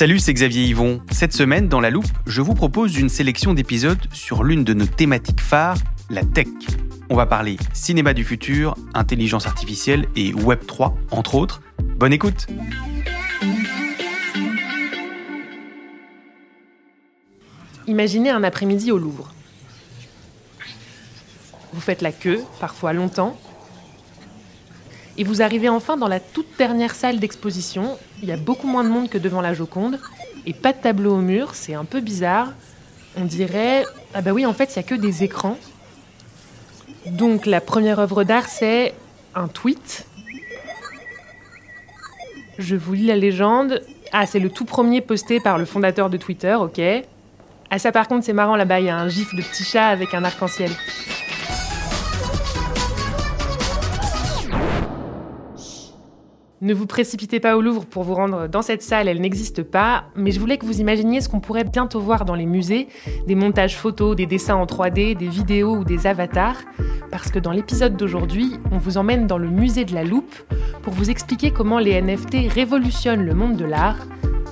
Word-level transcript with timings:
Salut, 0.00 0.18
c'est 0.18 0.32
Xavier 0.32 0.64
Yvon. 0.64 1.02
Cette 1.10 1.34
semaine, 1.34 1.68
dans 1.68 1.78
La 1.78 1.90
Loupe, 1.90 2.06
je 2.24 2.40
vous 2.40 2.54
propose 2.54 2.96
une 2.96 3.10
sélection 3.10 3.52
d'épisodes 3.52 4.00
sur 4.14 4.44
l'une 4.44 4.64
de 4.64 4.72
nos 4.72 4.86
thématiques 4.86 5.42
phares, 5.42 5.76
la 6.08 6.24
tech. 6.24 6.46
On 7.10 7.16
va 7.16 7.26
parler 7.26 7.58
cinéma 7.74 8.14
du 8.14 8.24
futur, 8.24 8.78
intelligence 8.94 9.46
artificielle 9.46 10.06
et 10.16 10.32
Web 10.32 10.60
3, 10.66 10.96
entre 11.10 11.34
autres. 11.34 11.60
Bonne 11.98 12.14
écoute 12.14 12.46
Imaginez 17.86 18.30
un 18.30 18.42
après-midi 18.42 18.92
au 18.92 18.96
Louvre. 18.96 19.34
Vous 21.74 21.80
faites 21.82 22.00
la 22.00 22.12
queue, 22.12 22.42
parfois 22.58 22.94
longtemps, 22.94 23.38
et 25.18 25.24
vous 25.24 25.42
arrivez 25.42 25.68
enfin 25.68 25.96
dans 25.96 26.08
la 26.08 26.20
toute 26.20 26.46
dernière 26.58 26.94
salle 26.94 27.18
d'exposition. 27.18 27.98
Il 28.22 28.28
y 28.28 28.32
a 28.32 28.36
beaucoup 28.36 28.66
moins 28.66 28.84
de 28.84 28.88
monde 28.88 29.08
que 29.08 29.18
devant 29.18 29.40
la 29.40 29.54
Joconde, 29.54 29.98
et 30.46 30.52
pas 30.52 30.72
de 30.72 30.78
tableau 30.78 31.14
au 31.14 31.20
mur, 31.20 31.54
c'est 31.54 31.74
un 31.74 31.84
peu 31.84 32.00
bizarre. 32.00 32.52
On 33.16 33.24
dirait, 33.24 33.84
ah 34.14 34.22
bah 34.22 34.32
oui, 34.32 34.46
en 34.46 34.54
fait, 34.54 34.72
il 34.74 34.76
y 34.76 34.78
a 34.78 34.82
que 34.82 34.94
des 34.94 35.24
écrans. 35.24 35.58
Donc 37.06 37.46
la 37.46 37.60
première 37.60 37.98
œuvre 37.98 38.24
d'art, 38.24 38.48
c'est 38.48 38.94
un 39.34 39.48
tweet. 39.48 40.06
Je 42.58 42.76
vous 42.76 42.94
lis 42.94 43.06
la 43.06 43.16
légende. 43.16 43.82
Ah, 44.12 44.26
c'est 44.26 44.38
le 44.38 44.50
tout 44.50 44.64
premier 44.64 45.00
posté 45.00 45.40
par 45.40 45.58
le 45.58 45.64
fondateur 45.64 46.10
de 46.10 46.16
Twitter, 46.16 46.54
ok. 46.54 46.80
Ah 47.72 47.78
ça 47.78 47.92
par 47.92 48.08
contre 48.08 48.24
c'est 48.24 48.32
marrant 48.32 48.56
là-bas, 48.56 48.80
il 48.80 48.86
y 48.86 48.88
a 48.88 48.96
un 48.96 49.08
gif 49.08 49.32
de 49.32 49.42
petit 49.42 49.62
chat 49.62 49.86
avec 49.86 50.12
un 50.12 50.24
arc-en-ciel. 50.24 50.72
Ne 56.62 56.74
vous 56.74 56.84
précipitez 56.84 57.40
pas 57.40 57.56
au 57.56 57.62
Louvre 57.62 57.86
pour 57.86 58.02
vous 58.02 58.14
rendre 58.14 58.46
dans 58.46 58.60
cette 58.60 58.82
salle, 58.82 59.08
elle 59.08 59.22
n'existe 59.22 59.62
pas, 59.62 60.04
mais 60.14 60.30
je 60.30 60.38
voulais 60.38 60.58
que 60.58 60.66
vous 60.66 60.78
imaginiez 60.78 61.22
ce 61.22 61.30
qu'on 61.30 61.40
pourrait 61.40 61.64
bientôt 61.64 62.00
voir 62.00 62.26
dans 62.26 62.34
les 62.34 62.44
musées, 62.44 62.88
des 63.26 63.34
montages 63.34 63.78
photos, 63.78 64.14
des 64.14 64.26
dessins 64.26 64.56
en 64.56 64.66
3D, 64.66 65.16
des 65.16 65.28
vidéos 65.28 65.76
ou 65.76 65.84
des 65.84 66.06
avatars, 66.06 66.58
parce 67.10 67.30
que 67.30 67.38
dans 67.38 67.52
l'épisode 67.52 67.96
d'aujourd'hui, 67.96 68.58
on 68.72 68.76
vous 68.76 68.98
emmène 68.98 69.26
dans 69.26 69.38
le 69.38 69.48
musée 69.48 69.86
de 69.86 69.94
la 69.94 70.04
loupe 70.04 70.34
pour 70.82 70.92
vous 70.92 71.08
expliquer 71.08 71.50
comment 71.50 71.78
les 71.78 71.98
NFT 71.98 72.52
révolutionnent 72.52 73.24
le 73.24 73.34
monde 73.34 73.56
de 73.56 73.64
l'art, 73.64 73.96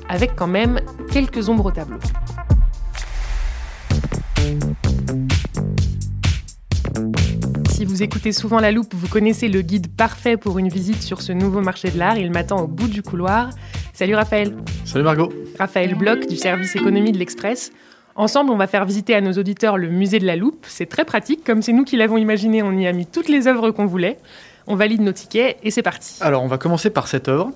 avec 0.08 0.34
quand 0.34 0.46
même 0.46 0.80
quelques 1.12 1.50
ombres 1.50 1.66
au 1.66 1.72
tableau. 1.72 1.98
Si 7.78 7.84
vous 7.84 8.02
écoutez 8.02 8.32
souvent 8.32 8.58
La 8.58 8.72
Loupe, 8.72 8.92
vous 8.92 9.06
connaissez 9.06 9.46
le 9.46 9.62
guide 9.62 9.86
parfait 9.86 10.36
pour 10.36 10.58
une 10.58 10.68
visite 10.68 11.00
sur 11.00 11.22
ce 11.22 11.30
nouveau 11.30 11.60
marché 11.60 11.92
de 11.92 11.96
l'art. 11.96 12.18
Il 12.18 12.32
m'attend 12.32 12.62
au 12.62 12.66
bout 12.66 12.88
du 12.88 13.02
couloir. 13.02 13.50
Salut 13.92 14.16
Raphaël. 14.16 14.52
Salut 14.84 15.04
Margot. 15.04 15.32
Raphaël 15.60 15.94
Bloch 15.94 16.26
du 16.26 16.36
service 16.36 16.74
économie 16.74 17.12
de 17.12 17.18
l'Express. 17.18 17.70
Ensemble, 18.16 18.50
on 18.50 18.56
va 18.56 18.66
faire 18.66 18.84
visiter 18.84 19.14
à 19.14 19.20
nos 19.20 19.34
auditeurs 19.34 19.78
le 19.78 19.90
musée 19.90 20.18
de 20.18 20.26
la 20.26 20.34
Loupe. 20.34 20.66
C'est 20.66 20.86
très 20.86 21.04
pratique, 21.04 21.44
comme 21.44 21.62
c'est 21.62 21.72
nous 21.72 21.84
qui 21.84 21.96
l'avons 21.96 22.16
imaginé, 22.16 22.64
on 22.64 22.72
y 22.72 22.88
a 22.88 22.92
mis 22.92 23.06
toutes 23.06 23.28
les 23.28 23.46
œuvres 23.46 23.70
qu'on 23.70 23.86
voulait. 23.86 24.18
On 24.66 24.74
valide 24.74 25.00
nos 25.00 25.12
tickets 25.12 25.56
et 25.62 25.70
c'est 25.70 25.82
parti. 25.82 26.16
Alors, 26.20 26.42
on 26.42 26.48
va 26.48 26.58
commencer 26.58 26.90
par 26.90 27.06
cette 27.06 27.28
œuvre. 27.28 27.52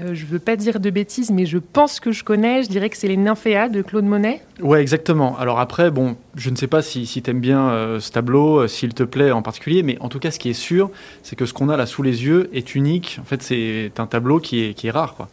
Euh, 0.00 0.14
je 0.14 0.26
veux 0.26 0.38
pas 0.38 0.54
dire 0.56 0.78
de 0.78 0.90
bêtises, 0.90 1.30
mais 1.30 1.44
je 1.44 1.58
pense 1.58 1.98
que 1.98 2.12
je 2.12 2.22
connais. 2.22 2.62
Je 2.62 2.68
dirais 2.68 2.88
que 2.88 2.96
c'est 2.96 3.08
les 3.08 3.16
Nymphéas 3.16 3.68
de 3.68 3.82
Claude 3.82 4.04
Monet. 4.04 4.42
Ouais, 4.60 4.80
exactement. 4.80 5.36
Alors 5.38 5.58
après, 5.58 5.90
bon, 5.90 6.16
je 6.36 6.50
ne 6.50 6.56
sais 6.56 6.68
pas 6.68 6.82
si, 6.82 7.04
si 7.06 7.20
tu 7.22 7.30
aimes 7.30 7.40
bien 7.40 7.70
euh, 7.70 7.98
ce 7.98 8.12
tableau, 8.12 8.60
euh, 8.60 8.68
s'il 8.68 8.94
te 8.94 9.02
plaît 9.02 9.32
en 9.32 9.42
particulier, 9.42 9.82
mais 9.82 9.98
en 10.00 10.08
tout 10.08 10.20
cas, 10.20 10.30
ce 10.30 10.38
qui 10.38 10.50
est 10.50 10.54
sûr, 10.54 10.90
c'est 11.22 11.36
que 11.36 11.46
ce 11.46 11.52
qu'on 11.52 11.68
a 11.68 11.76
là 11.76 11.86
sous 11.86 12.02
les 12.02 12.24
yeux 12.24 12.48
est 12.52 12.74
unique. 12.74 13.18
En 13.20 13.24
fait, 13.24 13.42
c'est 13.42 13.92
un 13.98 14.06
tableau 14.06 14.38
qui 14.38 14.64
est, 14.64 14.74
qui 14.74 14.86
est 14.86 14.92
rare, 14.92 15.14
quoi. 15.14 15.28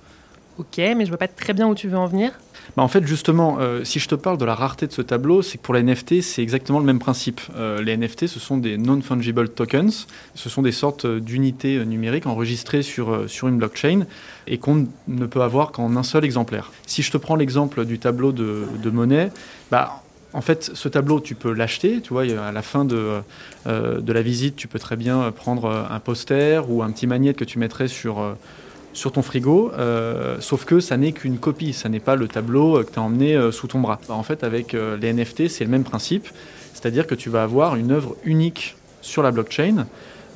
Ok, 0.57 0.77
mais 0.77 1.05
je 1.05 1.09
vois 1.09 1.17
pas 1.17 1.27
très 1.27 1.53
bien 1.53 1.67
où 1.67 1.75
tu 1.75 1.87
veux 1.87 1.97
en 1.97 2.07
venir. 2.07 2.31
Bah, 2.75 2.83
en 2.83 2.87
fait, 2.87 3.05
justement, 3.05 3.57
euh, 3.59 3.83
si 3.83 3.99
je 3.99 4.07
te 4.07 4.15
parle 4.15 4.37
de 4.37 4.45
la 4.45 4.55
rareté 4.55 4.87
de 4.87 4.91
ce 4.91 5.01
tableau, 5.01 5.41
c'est 5.41 5.57
que 5.57 5.63
pour 5.63 5.73
les 5.73 5.83
NFT, 5.83 6.21
c'est 6.21 6.41
exactement 6.41 6.79
le 6.79 6.85
même 6.85 6.99
principe. 6.99 7.41
Euh, 7.55 7.81
les 7.81 7.95
NFT, 7.95 8.27
ce 8.27 8.39
sont 8.39 8.57
des 8.57 8.77
non-fungible 8.77 9.49
tokens. 9.49 10.07
Ce 10.33 10.49
sont 10.49 10.61
des 10.61 10.71
sortes 10.71 11.05
d'unités 11.05 11.85
numériques 11.85 12.25
enregistrées 12.25 12.81
sur, 12.81 13.11
euh, 13.11 13.27
sur 13.27 13.47
une 13.47 13.57
blockchain 13.57 14.05
et 14.47 14.57
qu'on 14.57 14.87
ne 15.07 15.25
peut 15.25 15.41
avoir 15.41 15.71
qu'en 15.71 15.95
un 15.95 16.03
seul 16.03 16.25
exemplaire. 16.25 16.71
Si 16.85 17.01
je 17.01 17.11
te 17.11 17.17
prends 17.17 17.35
l'exemple 17.35 17.85
du 17.85 17.99
tableau 17.99 18.31
de, 18.31 18.63
de 18.81 18.89
Monet, 18.89 19.31
bah, 19.71 20.03
en 20.35 20.41
fait, 20.41 20.71
ce 20.73 20.89
tableau, 20.89 21.21
tu 21.21 21.33
peux 21.33 21.53
l'acheter. 21.53 22.01
Tu 22.01 22.09
vois, 22.11 22.23
à 22.23 22.51
la 22.51 22.61
fin 22.61 22.83
de, 22.83 23.21
euh, 23.67 24.01
de 24.01 24.13
la 24.13 24.21
visite, 24.21 24.57
tu 24.57 24.67
peux 24.67 24.79
très 24.79 24.97
bien 24.97 25.31
prendre 25.31 25.87
un 25.89 25.99
poster 26.01 26.69
ou 26.69 26.83
un 26.83 26.91
petit 26.91 27.07
magnète 27.07 27.37
que 27.37 27.45
tu 27.45 27.57
mettrais 27.57 27.87
sur, 27.87 28.19
euh, 28.19 28.33
sur 28.95 29.11
ton 29.11 29.21
frigo. 29.21 29.71
euh, 29.77 30.37
sauf 30.39 30.65
que 30.65 30.79
ça 30.79 30.97
n'est 30.97 31.11
qu'une 31.11 31.37
copie. 31.37 31.73
Ça 31.73 31.89
n'est 31.89 31.99
pas 31.99 32.15
le 32.15 32.27
tableau 32.27 32.83
que 32.83 32.91
tu 32.91 32.97
as 32.99 33.01
emmené 33.03 33.35
euh, 33.35 33.51
sous 33.51 33.67
ton 33.67 33.79
bras. 33.79 33.99
Bah, 34.07 34.15
en 34.15 34.23
fait, 34.23 34.43
avec 34.43 34.73
euh, 34.73 34.97
les 34.97 35.13
NFT, 35.13 35.47
c'est 35.49 35.63
le 35.63 35.69
même 35.69 35.83
principe. 35.83 36.27
C'est-à-dire 36.73 37.05
que 37.05 37.15
tu 37.15 37.29
vas 37.29 37.43
avoir 37.43 37.75
une 37.75 37.91
œuvre 37.91 38.15
unique 38.23 38.75
sur 39.01 39.21
la 39.21 39.31
blockchain 39.31 39.85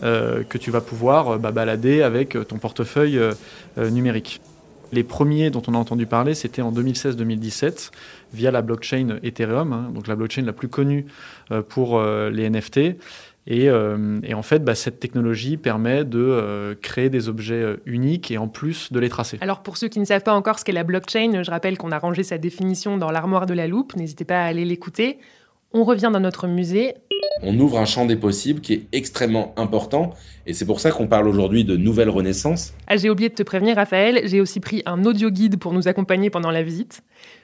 euh, 0.03 0.43
que 0.43 0.57
tu 0.57 0.71
vas 0.71 0.81
pouvoir 0.81 1.29
euh, 1.29 1.37
bah, 1.37 1.51
balader 1.51 2.01
avec 2.01 2.35
euh, 2.35 2.43
ton 2.43 2.57
portefeuille 2.57 3.17
euh, 3.17 3.33
euh, 3.77 3.89
numérique. 3.89 4.39
Les 4.91 5.03
premiers 5.03 5.51
dont 5.51 5.61
on 5.67 5.75
a 5.75 5.77
entendu 5.77 6.07
parler, 6.07 6.33
c'était 6.33 6.63
en 6.63 6.71
2016-2017 6.71 7.91
via 8.33 8.49
la 8.49 8.63
blockchain 8.63 9.19
Ethereum, 9.21 9.71
hein, 9.71 9.91
donc 9.93 10.07
la 10.07 10.15
blockchain 10.15 10.41
la 10.41 10.53
plus 10.53 10.67
connue 10.67 11.05
euh, 11.51 11.61
pour 11.61 11.99
euh, 11.99 12.29
les 12.31 12.49
NFT. 12.49 12.95
Et, 13.49 13.67
euh, 13.67 14.19
et 14.23 14.35
en 14.35 14.43
fait, 14.43 14.63
bah, 14.63 14.75
cette 14.75 14.99
technologie 14.99 15.57
permet 15.57 16.05
de 16.05 16.19
euh, 16.19 16.75
créer 16.79 17.09
des 17.09 17.29
objets 17.29 17.55
euh, 17.55 17.77
uniques 17.87 18.29
et 18.29 18.37
en 18.37 18.47
plus 18.47 18.93
de 18.93 18.99
les 18.99 19.09
tracer. 19.09 19.39
Alors 19.41 19.63
pour 19.63 19.77
ceux 19.77 19.87
qui 19.87 19.99
ne 19.99 20.05
savent 20.05 20.21
pas 20.21 20.35
encore 20.35 20.59
ce 20.59 20.65
qu'est 20.65 20.71
la 20.71 20.83
blockchain, 20.83 21.41
je 21.41 21.49
rappelle 21.49 21.75
qu'on 21.75 21.91
a 21.91 21.97
rangé 21.97 22.21
sa 22.21 22.37
définition 22.37 22.97
dans 22.97 23.09
l'armoire 23.09 23.47
de 23.47 23.55
la 23.55 23.67
loupe. 23.67 23.95
N'hésitez 23.95 24.23
pas 24.23 24.43
à 24.43 24.45
aller 24.45 24.65
l'écouter. 24.65 25.17
On 25.73 25.83
revient 25.83 26.11
dans 26.13 26.19
notre 26.19 26.47
musée. 26.47 26.93
On 27.41 27.57
ouvre 27.59 27.79
un 27.79 27.85
champ 27.85 28.05
des 28.05 28.15
possibles 28.15 28.61
qui 28.61 28.73
est 28.73 28.87
extrêmement 28.91 29.53
important 29.57 30.13
et 30.45 30.53
c'est 30.53 30.65
pour 30.65 30.79
ça 30.79 30.91
qu'on 30.91 31.07
parle 31.07 31.27
aujourd'hui 31.27 31.63
de 31.63 31.75
nouvelle 31.75 32.09
renaissance. 32.09 32.73
Ah, 32.85 32.97
j'ai 32.97 33.09
oublié 33.09 33.29
de 33.29 33.35
te 33.35 33.43
prévenir, 33.43 33.77
Raphaël, 33.77 34.21
j'ai 34.25 34.41
aussi 34.41 34.59
pris 34.59 34.83
un 34.85 35.05
audio 35.05 35.31
guide 35.31 35.57
pour 35.57 35.73
nous 35.73 35.87
accompagner 35.87 36.29
pendant 36.29 36.51
la 36.51 36.61
visite. 36.61 37.01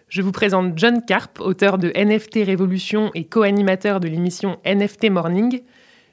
Je 0.07 0.21
vous 0.21 0.31
présente 0.31 0.73
John 0.75 1.03
Carp, 1.03 1.39
auteur 1.39 1.79
de 1.79 1.91
NFT 1.95 2.45
Révolution 2.45 3.09
et 3.15 3.25
co-animateur 3.25 3.99
de 3.99 4.07
l'émission 4.07 4.57
NFT 4.65 5.09
Morning. 5.09 5.61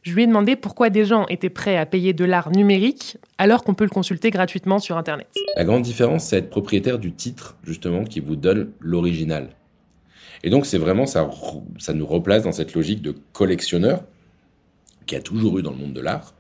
Je 0.03 0.13
lui 0.15 0.25
ai 0.25 0.27
demandé 0.27 0.57
pourquoi 0.57 0.91
des 0.91 1.05
gens 1.05 1.27
étaient 1.29 1.49
prêts 1.49 1.77
à 1.77 1.87
payer 1.87 2.13
de 2.13 2.25
l'art 2.25 2.51
numérique 2.51 3.19
alors 3.39 3.63
qu'on 3.63 3.75
peut 3.75 3.85
le 3.85 3.91
consulter 3.91 4.31
gratuitement 4.31 4.81
sur 4.81 4.97
Internet. 4.97 5.29
La 5.57 5.63
grande 5.63 5.83
différence, 5.83 6.25
c'est 6.25 6.39
être 6.39 6.51
propriétaire 6.51 6.99
du 6.99 7.13
titre, 7.13 7.57
justement, 7.63 8.03
qui 8.03 8.19
vous 8.19 8.35
donne 8.35 8.73
l'original. 8.81 9.51
Et 10.43 10.51
donc, 10.51 10.67
c'est 10.67 10.79
vraiment, 10.79 11.07
ça, 11.07 11.31
nous 11.95 12.07
replace 12.07 12.43
dans 12.43 12.51
cette 12.51 12.75
logique 12.75 13.01
de 13.01 13.15
collectionneur 13.33 14.03
qui 15.07 15.15
a 15.15 15.21
toujours 15.21 15.61
eu 15.61 15.63
dans 15.63 15.71
le 15.71 15.77
monde 15.77 15.93
de 15.93 16.01
l'art. 16.01 16.35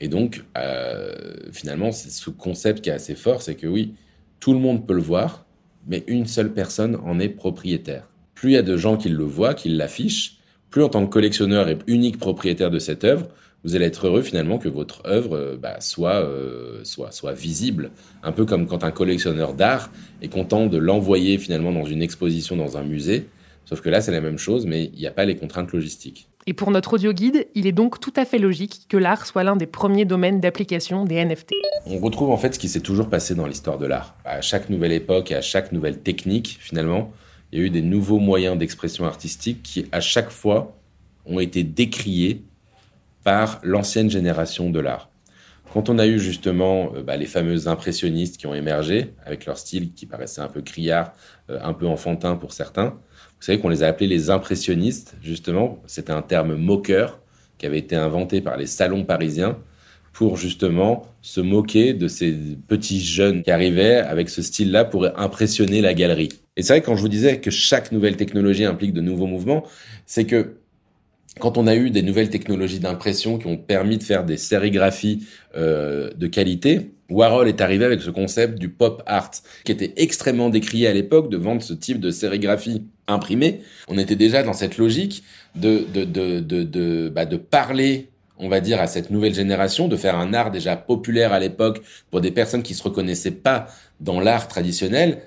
Et 0.00 0.06
donc, 0.06 0.44
euh, 0.56 1.12
finalement, 1.52 1.90
c'est 1.90 2.10
ce 2.10 2.30
concept 2.30 2.82
qui 2.82 2.90
est 2.90 2.92
assez 2.92 3.16
fort, 3.16 3.42
c'est 3.42 3.56
que 3.56 3.66
oui, 3.66 3.94
tout 4.38 4.52
le 4.52 4.60
monde 4.60 4.86
peut 4.86 4.94
le 4.94 5.02
voir, 5.02 5.44
mais 5.88 6.04
une 6.06 6.26
seule 6.26 6.52
personne 6.52 6.96
en 7.04 7.18
est 7.18 7.28
propriétaire. 7.28 8.08
Plus 8.36 8.50
il 8.50 8.54
y 8.54 8.58
a 8.58 8.62
de 8.62 8.76
gens 8.76 8.96
qui 8.96 9.08
le 9.08 9.24
voient, 9.24 9.54
qui 9.54 9.70
l'affichent, 9.70 10.38
plus 10.72 10.82
en 10.82 10.88
tant 10.88 11.04
que 11.06 11.10
collectionneur 11.10 11.68
et 11.68 11.78
unique 11.86 12.18
propriétaire 12.18 12.70
de 12.70 12.80
cette 12.80 13.04
œuvre, 13.04 13.28
vous 13.62 13.76
allez 13.76 13.84
être 13.84 14.08
heureux 14.08 14.22
finalement 14.22 14.58
que 14.58 14.68
votre 14.68 15.06
œuvre 15.06 15.36
euh, 15.36 15.56
bah, 15.56 15.80
soit, 15.80 16.24
euh, 16.24 16.80
soit, 16.82 17.12
soit 17.12 17.32
visible. 17.32 17.92
Un 18.24 18.32
peu 18.32 18.44
comme 18.44 18.66
quand 18.66 18.82
un 18.82 18.90
collectionneur 18.90 19.54
d'art 19.54 19.90
est 20.20 20.28
content 20.28 20.66
de 20.66 20.78
l'envoyer 20.78 21.38
finalement 21.38 21.70
dans 21.70 21.84
une 21.84 22.02
exposition 22.02 22.56
dans 22.56 22.76
un 22.76 22.82
musée. 22.82 23.28
Sauf 23.66 23.80
que 23.80 23.88
là, 23.88 24.00
c'est 24.00 24.10
la 24.10 24.20
même 24.20 24.38
chose, 24.38 24.66
mais 24.66 24.90
il 24.92 24.98
n'y 24.98 25.06
a 25.06 25.12
pas 25.12 25.24
les 25.24 25.36
contraintes 25.36 25.70
logistiques. 25.72 26.28
Et 26.48 26.54
pour 26.54 26.72
notre 26.72 26.94
audio 26.94 27.12
guide, 27.12 27.46
il 27.54 27.68
est 27.68 27.72
donc 27.72 28.00
tout 28.00 28.12
à 28.16 28.24
fait 28.24 28.38
logique 28.38 28.86
que 28.88 28.96
l'art 28.96 29.26
soit 29.26 29.44
l'un 29.44 29.54
des 29.54 29.66
premiers 29.66 30.04
domaines 30.04 30.40
d'application 30.40 31.04
des 31.04 31.24
NFT. 31.24 31.52
On 31.86 31.98
retrouve 31.98 32.30
en 32.30 32.36
fait 32.36 32.54
ce 32.54 32.58
qui 32.58 32.68
s'est 32.68 32.80
toujours 32.80 33.08
passé 33.08 33.36
dans 33.36 33.46
l'histoire 33.46 33.78
de 33.78 33.86
l'art. 33.86 34.16
À 34.24 34.40
chaque 34.40 34.68
nouvelle 34.68 34.90
époque 34.90 35.30
et 35.30 35.36
à 35.36 35.40
chaque 35.40 35.70
nouvelle 35.70 35.98
technique, 36.00 36.58
finalement, 36.60 37.12
il 37.52 37.58
y 37.58 37.62
a 37.62 37.66
eu 37.66 37.70
des 37.70 37.82
nouveaux 37.82 38.18
moyens 38.18 38.56
d'expression 38.56 39.04
artistique 39.04 39.62
qui, 39.62 39.86
à 39.92 40.00
chaque 40.00 40.30
fois, 40.30 40.76
ont 41.26 41.38
été 41.38 41.62
décriés 41.62 42.42
par 43.24 43.60
l'ancienne 43.62 44.10
génération 44.10 44.70
de 44.70 44.80
l'art. 44.80 45.10
Quand 45.72 45.88
on 45.88 45.98
a 45.98 46.06
eu 46.06 46.18
justement 46.18 46.92
euh, 46.94 47.02
bah, 47.02 47.16
les 47.16 47.26
fameux 47.26 47.68
impressionnistes 47.68 48.36
qui 48.36 48.46
ont 48.46 48.54
émergé, 48.54 49.14
avec 49.24 49.46
leur 49.46 49.56
style 49.56 49.92
qui 49.94 50.06
paraissait 50.06 50.40
un 50.40 50.48
peu 50.48 50.60
criard, 50.60 51.12
euh, 51.50 51.58
un 51.62 51.72
peu 51.72 51.86
enfantin 51.86 52.36
pour 52.36 52.52
certains, 52.52 52.88
vous 52.88 53.46
savez 53.46 53.58
qu'on 53.58 53.68
les 53.68 53.82
a 53.82 53.88
appelés 53.88 54.06
les 54.06 54.30
impressionnistes, 54.30 55.16
justement, 55.22 55.80
c'était 55.86 56.12
un 56.12 56.22
terme 56.22 56.56
moqueur 56.56 57.20
qui 57.58 57.66
avait 57.66 57.78
été 57.78 57.96
inventé 57.96 58.40
par 58.40 58.56
les 58.56 58.66
salons 58.66 59.04
parisiens 59.04 59.58
pour 60.12 60.36
justement 60.36 61.06
se 61.22 61.40
moquer 61.40 61.94
de 61.94 62.08
ces 62.08 62.34
petits 62.68 63.00
jeunes 63.00 63.42
qui 63.42 63.50
arrivaient 63.50 63.96
avec 63.96 64.28
ce 64.28 64.42
style-là 64.42 64.84
pour 64.84 65.06
impressionner 65.16 65.80
la 65.80 65.94
galerie. 65.94 66.30
Et 66.56 66.62
c'est 66.62 66.74
vrai 66.74 66.82
quand 66.82 66.96
je 66.96 67.02
vous 67.02 67.08
disais 67.08 67.40
que 67.40 67.50
chaque 67.50 67.92
nouvelle 67.92 68.16
technologie 68.16 68.64
implique 68.64 68.92
de 68.92 69.00
nouveaux 69.00 69.26
mouvements, 69.26 69.64
c'est 70.06 70.24
que 70.24 70.56
quand 71.40 71.56
on 71.56 71.66
a 71.66 71.74
eu 71.74 71.90
des 71.90 72.02
nouvelles 72.02 72.28
technologies 72.28 72.78
d'impression 72.78 73.38
qui 73.38 73.46
ont 73.46 73.56
permis 73.56 73.96
de 73.96 74.02
faire 74.02 74.24
des 74.24 74.36
sérigraphies 74.36 75.26
euh, 75.56 76.10
de 76.14 76.26
qualité, 76.26 76.90
Warhol 77.08 77.48
est 77.48 77.60
arrivé 77.60 77.84
avec 77.84 78.02
ce 78.02 78.10
concept 78.10 78.58
du 78.58 78.68
pop 78.68 79.02
art, 79.06 79.30
qui 79.64 79.72
était 79.72 79.94
extrêmement 79.96 80.50
décrié 80.50 80.86
à 80.88 80.92
l'époque 80.92 81.30
de 81.30 81.36
vendre 81.36 81.62
ce 81.62 81.72
type 81.72 82.00
de 82.00 82.10
sérigraphie 82.10 82.84
imprimée. 83.06 83.60
On 83.88 83.98
était 83.98 84.16
déjà 84.16 84.42
dans 84.42 84.52
cette 84.52 84.78
logique 84.78 85.22
de, 85.54 85.84
de, 85.92 86.04
de, 86.04 86.40
de, 86.40 87.08
bah, 87.08 87.26
de 87.26 87.36
parler 87.36 88.08
on 88.38 88.48
va 88.48 88.60
dire, 88.60 88.80
à 88.80 88.86
cette 88.86 89.10
nouvelle 89.10 89.34
génération, 89.34 89.88
de 89.88 89.96
faire 89.96 90.16
un 90.16 90.34
art 90.34 90.50
déjà 90.50 90.76
populaire 90.76 91.32
à 91.32 91.40
l'époque 91.40 91.82
pour 92.10 92.20
des 92.20 92.30
personnes 92.30 92.62
qui 92.62 92.74
se 92.74 92.82
reconnaissaient 92.82 93.30
pas 93.30 93.68
dans 94.00 94.20
l'art 94.20 94.48
traditionnel 94.48 95.22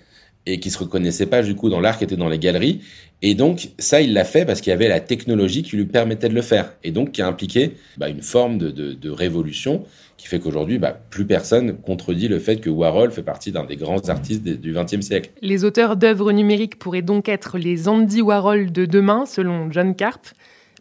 et 0.45 0.59
qui 0.59 0.69
se 0.69 0.77
reconnaissaient 0.77 1.25
pas 1.25 1.41
du 1.41 1.55
coup 1.55 1.69
dans 1.69 1.79
l'art 1.79 1.97
qui 1.97 2.03
était 2.03 2.17
dans 2.17 2.29
les 2.29 2.39
galeries. 2.39 2.81
Et 3.21 3.33
donc 3.33 3.69
ça, 3.79 4.01
il 4.01 4.13
l'a 4.13 4.25
fait 4.25 4.45
parce 4.45 4.61
qu'il 4.61 4.71
y 4.71 4.73
avait 4.73 4.87
la 4.87 4.99
technologie 4.99 5.63
qui 5.63 5.75
lui 5.75 5.85
permettait 5.85 6.29
de 6.29 6.35
le 6.35 6.41
faire 6.41 6.73
et 6.83 6.91
donc 6.91 7.11
qui 7.11 7.21
a 7.21 7.27
impliqué 7.27 7.71
bah, 7.97 8.09
une 8.09 8.21
forme 8.21 8.57
de, 8.57 9.09
révolution 9.09 9.83
qui 10.17 10.27
fait 10.27 10.39
qu'aujourd'hui, 10.39 10.77
bah, 10.77 10.97
plus 11.09 11.25
personne 11.25 11.77
contredit 11.77 12.27
le 12.27 12.39
fait 12.39 12.57
que 12.57 12.69
Warhol 12.69 13.11
fait 13.11 13.23
partie 13.23 13.51
d'un 13.51 13.65
des 13.65 13.75
grands 13.75 14.09
artistes 14.09 14.43
du 14.43 14.73
XXe 14.73 15.01
siècle. 15.01 15.31
Les 15.41 15.63
auteurs 15.63 15.97
d'œuvres 15.97 16.31
numériques 16.31 16.77
pourraient 16.77 17.01
donc 17.01 17.29
être 17.29 17.57
les 17.57 17.87
Andy 17.87 18.21
Warhol 18.21 18.71
de 18.71 18.85
demain, 18.85 19.25
selon 19.25 19.71
John 19.71 19.95
Carp. 19.95 20.27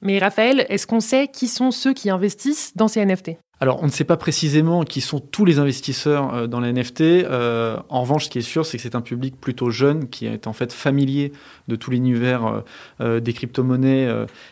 Mais 0.04 0.18
Raphaël, 0.18 0.66
est-ce 0.68 0.86
qu'on 0.86 1.00
sait 1.00 1.28
qui 1.28 1.48
sont 1.48 1.70
ceux 1.70 1.94
qui 1.94 2.10
investissent 2.10 2.76
dans 2.76 2.88
ces 2.88 3.04
NFT 3.04 3.32
alors, 3.60 3.82
on 3.82 3.86
ne 3.86 3.90
sait 3.90 4.04
pas 4.04 4.16
précisément 4.16 4.82
qui 4.82 5.00
sont 5.00 5.20
tous 5.20 5.44
les 5.44 5.58
investisseurs 5.58 6.34
euh, 6.34 6.46
dans 6.46 6.60
les 6.60 6.72
NFT. 6.72 7.00
Euh, 7.00 7.78
en 7.88 8.00
revanche, 8.02 8.24
ce 8.24 8.30
qui 8.30 8.38
est 8.38 8.42
sûr, 8.42 8.66
c'est 8.66 8.78
que 8.78 8.82
c'est 8.82 8.96
un 8.96 9.00
public 9.00 9.40
plutôt 9.40 9.70
jeune 9.70 10.08
qui 10.08 10.26
est 10.26 10.46
en 10.46 10.52
fait 10.52 10.72
familier 10.72 11.32
de 11.68 11.76
tout 11.76 11.90
l'univers 11.90 12.62
euh, 13.00 13.20
des 13.20 13.32
crypto-monnaies 13.32 14.08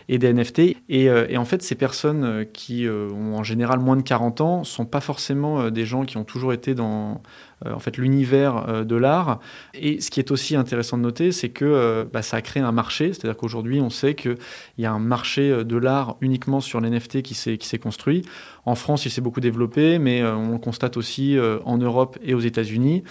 et 0.08 0.18
des 0.18 0.32
NFT. 0.32 0.76
Et, 0.88 1.36
en 1.36 1.44
fait, 1.44 1.62
ces 1.62 1.74
personnes 1.74 2.46
qui 2.52 2.88
ont 2.88 3.36
en 3.36 3.42
général 3.42 3.80
moins 3.80 3.96
de 3.96 4.02
40 4.02 4.40
ans 4.40 4.64
sont 4.64 4.86
pas 4.86 5.00
forcément 5.00 5.70
des 5.70 5.84
gens 5.84 6.04
qui 6.04 6.16
ont 6.16 6.24
toujours 6.24 6.52
été 6.52 6.74
dans 6.74 7.22
en 7.64 7.78
fait 7.78 7.96
l'univers 7.96 8.84
de 8.84 8.96
l'art. 8.96 9.40
Et 9.74 10.00
ce 10.00 10.10
qui 10.10 10.20
est 10.20 10.30
aussi 10.30 10.56
intéressant 10.56 10.96
de 10.96 11.02
noter, 11.02 11.32
c'est 11.32 11.50
que 11.50 12.08
bah, 12.12 12.22
ça 12.22 12.38
a 12.38 12.40
créé 12.40 12.62
un 12.62 12.72
marché. 12.72 13.12
C'est-à-dire 13.12 13.36
qu'aujourd'hui, 13.36 13.80
on 13.80 13.90
sait 13.90 14.14
qu'il 14.14 14.36
y 14.78 14.86
a 14.86 14.92
un 14.92 14.98
marché 14.98 15.64
de 15.64 15.76
l'art 15.76 16.16
uniquement 16.20 16.60
sur 16.60 16.80
qui 17.22 17.34
s'est 17.34 17.58
qui 17.58 17.66
s'est 17.66 17.78
construit. 17.78 18.22
En 18.64 18.74
France, 18.74 19.06
il 19.06 19.10
s'est 19.10 19.20
beaucoup 19.20 19.40
développé, 19.40 19.98
mais 19.98 20.22
on 20.24 20.52
le 20.52 20.58
constate 20.58 20.96
aussi 20.96 21.36
en 21.64 21.78
Europe 21.78 22.16
et 22.22 22.32
aux 22.32 22.40
États-Unis. 22.40 23.02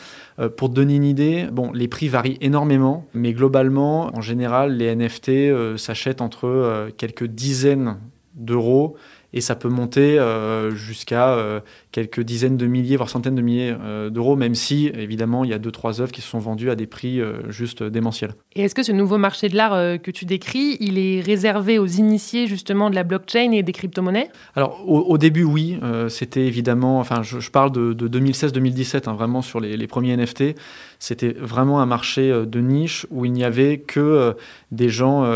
pour 0.56 0.70
te 0.70 0.74
donner 0.74 0.96
une 0.96 1.04
idée, 1.04 1.48
les 1.74 1.88
prix 1.90 2.08
varient 2.08 2.38
énormément, 2.40 3.06
mais 3.14 3.34
globalement, 3.34 4.16
en 4.16 4.22
général, 4.22 4.78
les 4.78 4.96
NFT 4.96 5.78
s'achètent 5.78 6.22
entre 6.22 6.90
quelques 6.98 7.26
dizaines 7.26 7.98
d'euros 8.36 8.96
et 9.34 9.42
ça 9.42 9.56
peut 9.56 9.70
monter 9.70 10.20
euh, 10.20 10.72
jusqu'à 10.72 11.34
euh, 11.36 11.62
quelques 11.92 12.22
dizaines 12.22 12.58
de 12.58 12.68
milliers, 12.68 12.98
voire 12.98 13.10
centaines 13.10 13.36
de 13.36 13.42
milliers 13.42 13.74
euh, 13.82 14.10
d'euros, 14.10 14.36
même 14.36 14.56
si, 14.56 14.88
évidemment, 14.88 15.44
il 15.44 15.52
y 15.52 15.54
a 15.54 15.60
deux, 15.60 15.72
trois 15.72 16.02
œuvres 16.02 16.12
qui 16.12 16.22
se 16.22 16.28
sont 16.28 16.40
vendues 16.40 16.70
à 16.70 16.76
des 16.76 16.88
prix 16.88 17.22
juste 17.50 17.84
démentiels. 17.84 18.34
Et 18.56 18.64
est-ce 18.64 18.76
que 18.76 18.84
ce 18.84 18.92
nouveau 18.92 19.18
marché 19.18 19.50
de 19.50 19.56
l'art 19.56 20.00
que 20.02 20.12
tu 20.12 20.26
décris, 20.26 20.78
il 20.80 20.98
est 20.98 21.22
réservé 21.22 21.80
aux 21.80 21.88
initiés 21.88 22.48
justement 22.48 22.90
de 22.90 22.96
la 22.96 23.04
blockchain 23.04 23.52
et 23.52 23.64
des 23.64 23.72
crypto-monnaies? 23.72 24.30
Alors, 24.56 24.84
au, 24.88 25.18
début, 25.18 25.44
oui. 25.44 25.80
C'était 26.10 26.46
évidemment, 26.46 27.00
enfin, 27.00 27.22
je, 27.24 27.50
parle 27.50 27.72
de, 27.72 27.94
2016-2017, 27.94 29.10
hein, 29.10 29.14
vraiment 29.14 29.42
sur 29.42 29.60
les, 29.60 29.78
les 29.78 29.88
premiers 29.88 30.16
NFT. 30.16 30.56
C'était 31.04 31.34
vraiment 31.34 31.82
un 31.82 31.88
marché 31.88 32.32
de 32.46 32.60
niche 32.60 33.08
où 33.10 33.26
il 33.26 33.34
n'y 33.34 33.44
avait 33.44 33.80
que 33.80 34.38
des 34.70 34.88
gens 34.90 35.28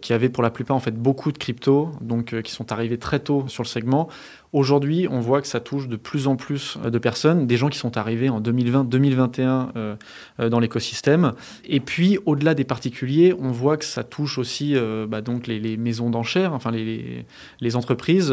qui 0.00 0.12
avaient 0.12 0.28
pour 0.28 0.42
la 0.42 0.50
plupart, 0.50 0.76
en 0.76 0.80
fait, 0.80 0.96
beaucoup 0.96 1.30
de 1.30 1.38
crypto, 1.38 1.92
donc 2.00 2.42
qui 2.42 2.50
sont 2.50 2.72
arrivés 2.72 2.98
très 2.98 3.20
tôt 3.20 3.44
sur 3.46 3.62
le 3.62 3.68
segment. 3.68 4.08
Aujourd'hui, 4.54 5.08
on 5.10 5.18
voit 5.18 5.42
que 5.42 5.48
ça 5.48 5.58
touche 5.58 5.88
de 5.88 5.96
plus 5.96 6.28
en 6.28 6.36
plus 6.36 6.78
euh, 6.84 6.88
de 6.88 6.98
personnes, 6.98 7.48
des 7.48 7.56
gens 7.56 7.68
qui 7.68 7.76
sont 7.76 7.96
arrivés 7.96 8.28
en 8.28 8.40
2020-2021 8.40 9.40
euh, 9.74 9.96
euh, 10.38 10.48
dans 10.48 10.60
l'écosystème. 10.60 11.32
Et 11.64 11.80
puis, 11.80 12.20
au-delà 12.24 12.54
des 12.54 12.62
particuliers, 12.62 13.34
on 13.36 13.50
voit 13.50 13.76
que 13.76 13.84
ça 13.84 14.04
touche 14.04 14.38
aussi 14.38 14.76
bah, 15.08 15.22
donc 15.22 15.48
les, 15.48 15.76
maisons 15.76 16.08
d'enchères, 16.08 16.52
enfin 16.52 16.70
les, 16.70 17.76
entreprises. 17.76 18.32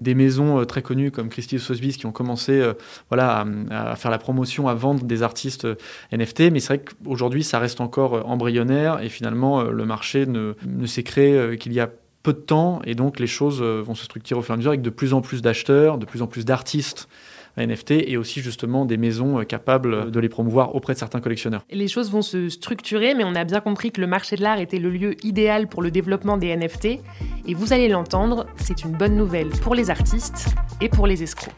des 0.00 0.14
maisons 0.14 0.64
très 0.64 0.80
connues 0.80 1.10
comme 1.10 1.28
Christie 1.28 1.58
Sotheby's 1.58 1.98
qui 1.98 2.06
ont 2.06 2.12
commencé 2.12 2.66
voilà, 3.10 3.44
à, 3.70 3.96
faire 3.96 4.10
la 4.10 4.18
promotion, 4.18 4.68
à 4.68 4.74
vendre 4.74 5.04
des 5.04 5.22
artistes 5.22 5.66
NFT. 6.12 6.50
Mais 6.50 6.60
c'est 6.60 6.76
vrai 6.76 6.84
qu'aujourd'hui, 7.04 7.44
ça 7.44 7.58
reste 7.58 7.82
encore 7.82 8.26
embryonnaire 8.26 9.02
et 9.02 9.10
finalement, 9.10 9.64
le 9.64 9.84
marché 9.84 10.24
ne, 10.24 10.54
ne 10.66 10.86
s'est 10.86 11.02
créé 11.02 11.58
qu'il 11.58 11.74
y 11.74 11.80
a 11.80 11.90
peu 12.28 12.34
de 12.34 12.44
temps 12.44 12.82
et 12.84 12.94
donc 12.94 13.20
les 13.20 13.26
choses 13.26 13.60
euh, 13.62 13.80
vont 13.80 13.94
se 13.94 14.04
structurer 14.04 14.38
au 14.38 14.42
fur 14.42 14.52
et 14.52 14.54
à 14.54 14.56
mesure 14.58 14.70
avec 14.72 14.82
de 14.82 14.90
plus 14.90 15.14
en 15.14 15.22
plus 15.22 15.40
d'acheteurs, 15.40 15.96
de 15.96 16.04
plus 16.04 16.20
en 16.20 16.26
plus 16.26 16.44
d'artistes 16.44 17.08
NFT 17.56 17.92
et 17.92 18.18
aussi 18.18 18.42
justement 18.42 18.84
des 18.84 18.98
maisons 18.98 19.40
euh, 19.40 19.44
capables 19.44 20.10
de 20.10 20.20
les 20.20 20.28
promouvoir 20.28 20.74
auprès 20.74 20.92
de 20.92 20.98
certains 20.98 21.20
collectionneurs. 21.20 21.64
Les 21.70 21.88
choses 21.88 22.10
vont 22.10 22.20
se 22.20 22.50
structurer, 22.50 23.14
mais 23.14 23.24
on 23.24 23.34
a 23.34 23.44
bien 23.44 23.60
compris 23.60 23.92
que 23.92 24.02
le 24.02 24.06
marché 24.06 24.36
de 24.36 24.42
l'art 24.42 24.58
était 24.58 24.78
le 24.78 24.90
lieu 24.90 25.16
idéal 25.24 25.68
pour 25.68 25.80
le 25.80 25.90
développement 25.90 26.36
des 26.36 26.54
NFT. 26.54 27.00
Et 27.46 27.54
vous 27.54 27.72
allez 27.72 27.88
l'entendre, 27.88 28.46
c'est 28.56 28.84
une 28.84 28.92
bonne 28.92 29.16
nouvelle 29.16 29.48
pour 29.48 29.74
les 29.74 29.88
artistes 29.88 30.48
et 30.82 30.90
pour 30.90 31.06
les 31.06 31.22
escrocs. 31.22 31.54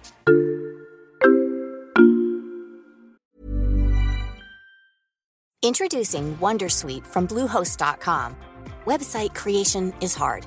Introducing 5.64 6.38
Wondersuite 6.38 7.04
from 7.04 7.26
Bluehost.com. 7.26 8.36
Website 8.86 9.34
creation 9.34 9.92
is 10.00 10.14
hard, 10.14 10.46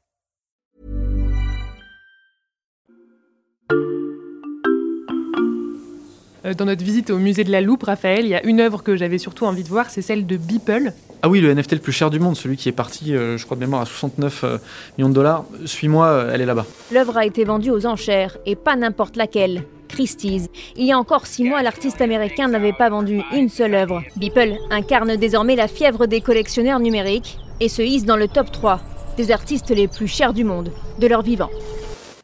dans 6.57 6.65
notre 6.65 6.83
visite 6.83 7.09
au 7.09 7.17
musée 7.17 7.43
de 7.43 7.51
la 7.51 7.61
Loupe, 7.61 7.83
Raphaël, 7.83 8.25
il 8.25 8.29
y 8.29 8.35
a 8.35 8.45
une 8.45 8.59
œuvre 8.59 8.83
que 8.83 8.95
j'avais 8.95 9.17
surtout 9.17 9.45
envie 9.45 9.63
de 9.63 9.69
voir, 9.69 9.89
c'est 9.89 10.01
celle 10.01 10.25
de 10.25 10.37
Beeple. 10.37 10.93
Ah 11.21 11.29
oui, 11.29 11.39
le 11.39 11.53
NFT 11.53 11.73
le 11.73 11.79
plus 11.79 11.91
cher 11.91 12.09
du 12.09 12.19
monde, 12.19 12.35
celui 12.35 12.57
qui 12.57 12.69
est 12.69 12.73
parti, 12.73 13.15
euh, 13.15 13.37
je 13.37 13.45
crois 13.45 13.55
de 13.55 13.61
mémoire, 13.61 13.81
à 13.81 13.85
69 13.85 14.43
euh, 14.43 14.57
millions 14.97 15.09
de 15.09 15.13
dollars. 15.13 15.45
Suis-moi, 15.65 16.27
elle 16.33 16.41
est 16.41 16.45
là-bas. 16.45 16.65
L'œuvre 16.91 17.17
a 17.17 17.25
été 17.25 17.43
vendue 17.43 17.69
aux 17.69 17.85
enchères, 17.85 18.37
et 18.45 18.55
pas 18.55 18.75
n'importe 18.75 19.17
laquelle. 19.17 19.63
Christie's. 19.87 20.47
Il 20.77 20.85
y 20.85 20.93
a 20.93 20.97
encore 20.97 21.27
six 21.27 21.43
mois, 21.43 21.61
l'artiste 21.61 22.01
américain 22.01 22.47
n'avait 22.47 22.73
pas 22.73 22.89
vendu 22.89 23.21
une 23.33 23.49
seule 23.49 23.75
œuvre. 23.75 24.01
Beeple 24.15 24.55
incarne 24.69 25.17
désormais 25.17 25.57
la 25.57 25.67
fièvre 25.67 26.05
des 26.05 26.21
collectionneurs 26.21 26.79
numériques 26.79 27.37
et 27.59 27.67
se 27.67 27.81
hisse 27.81 28.05
dans 28.05 28.15
le 28.15 28.29
top 28.29 28.51
3 28.51 28.79
des 29.17 29.31
artistes 29.31 29.69
les 29.69 29.87
plus 29.87 30.07
chers 30.07 30.33
du 30.33 30.43
monde, 30.43 30.71
de 30.99 31.07
leur 31.07 31.21
vivant. 31.21 31.49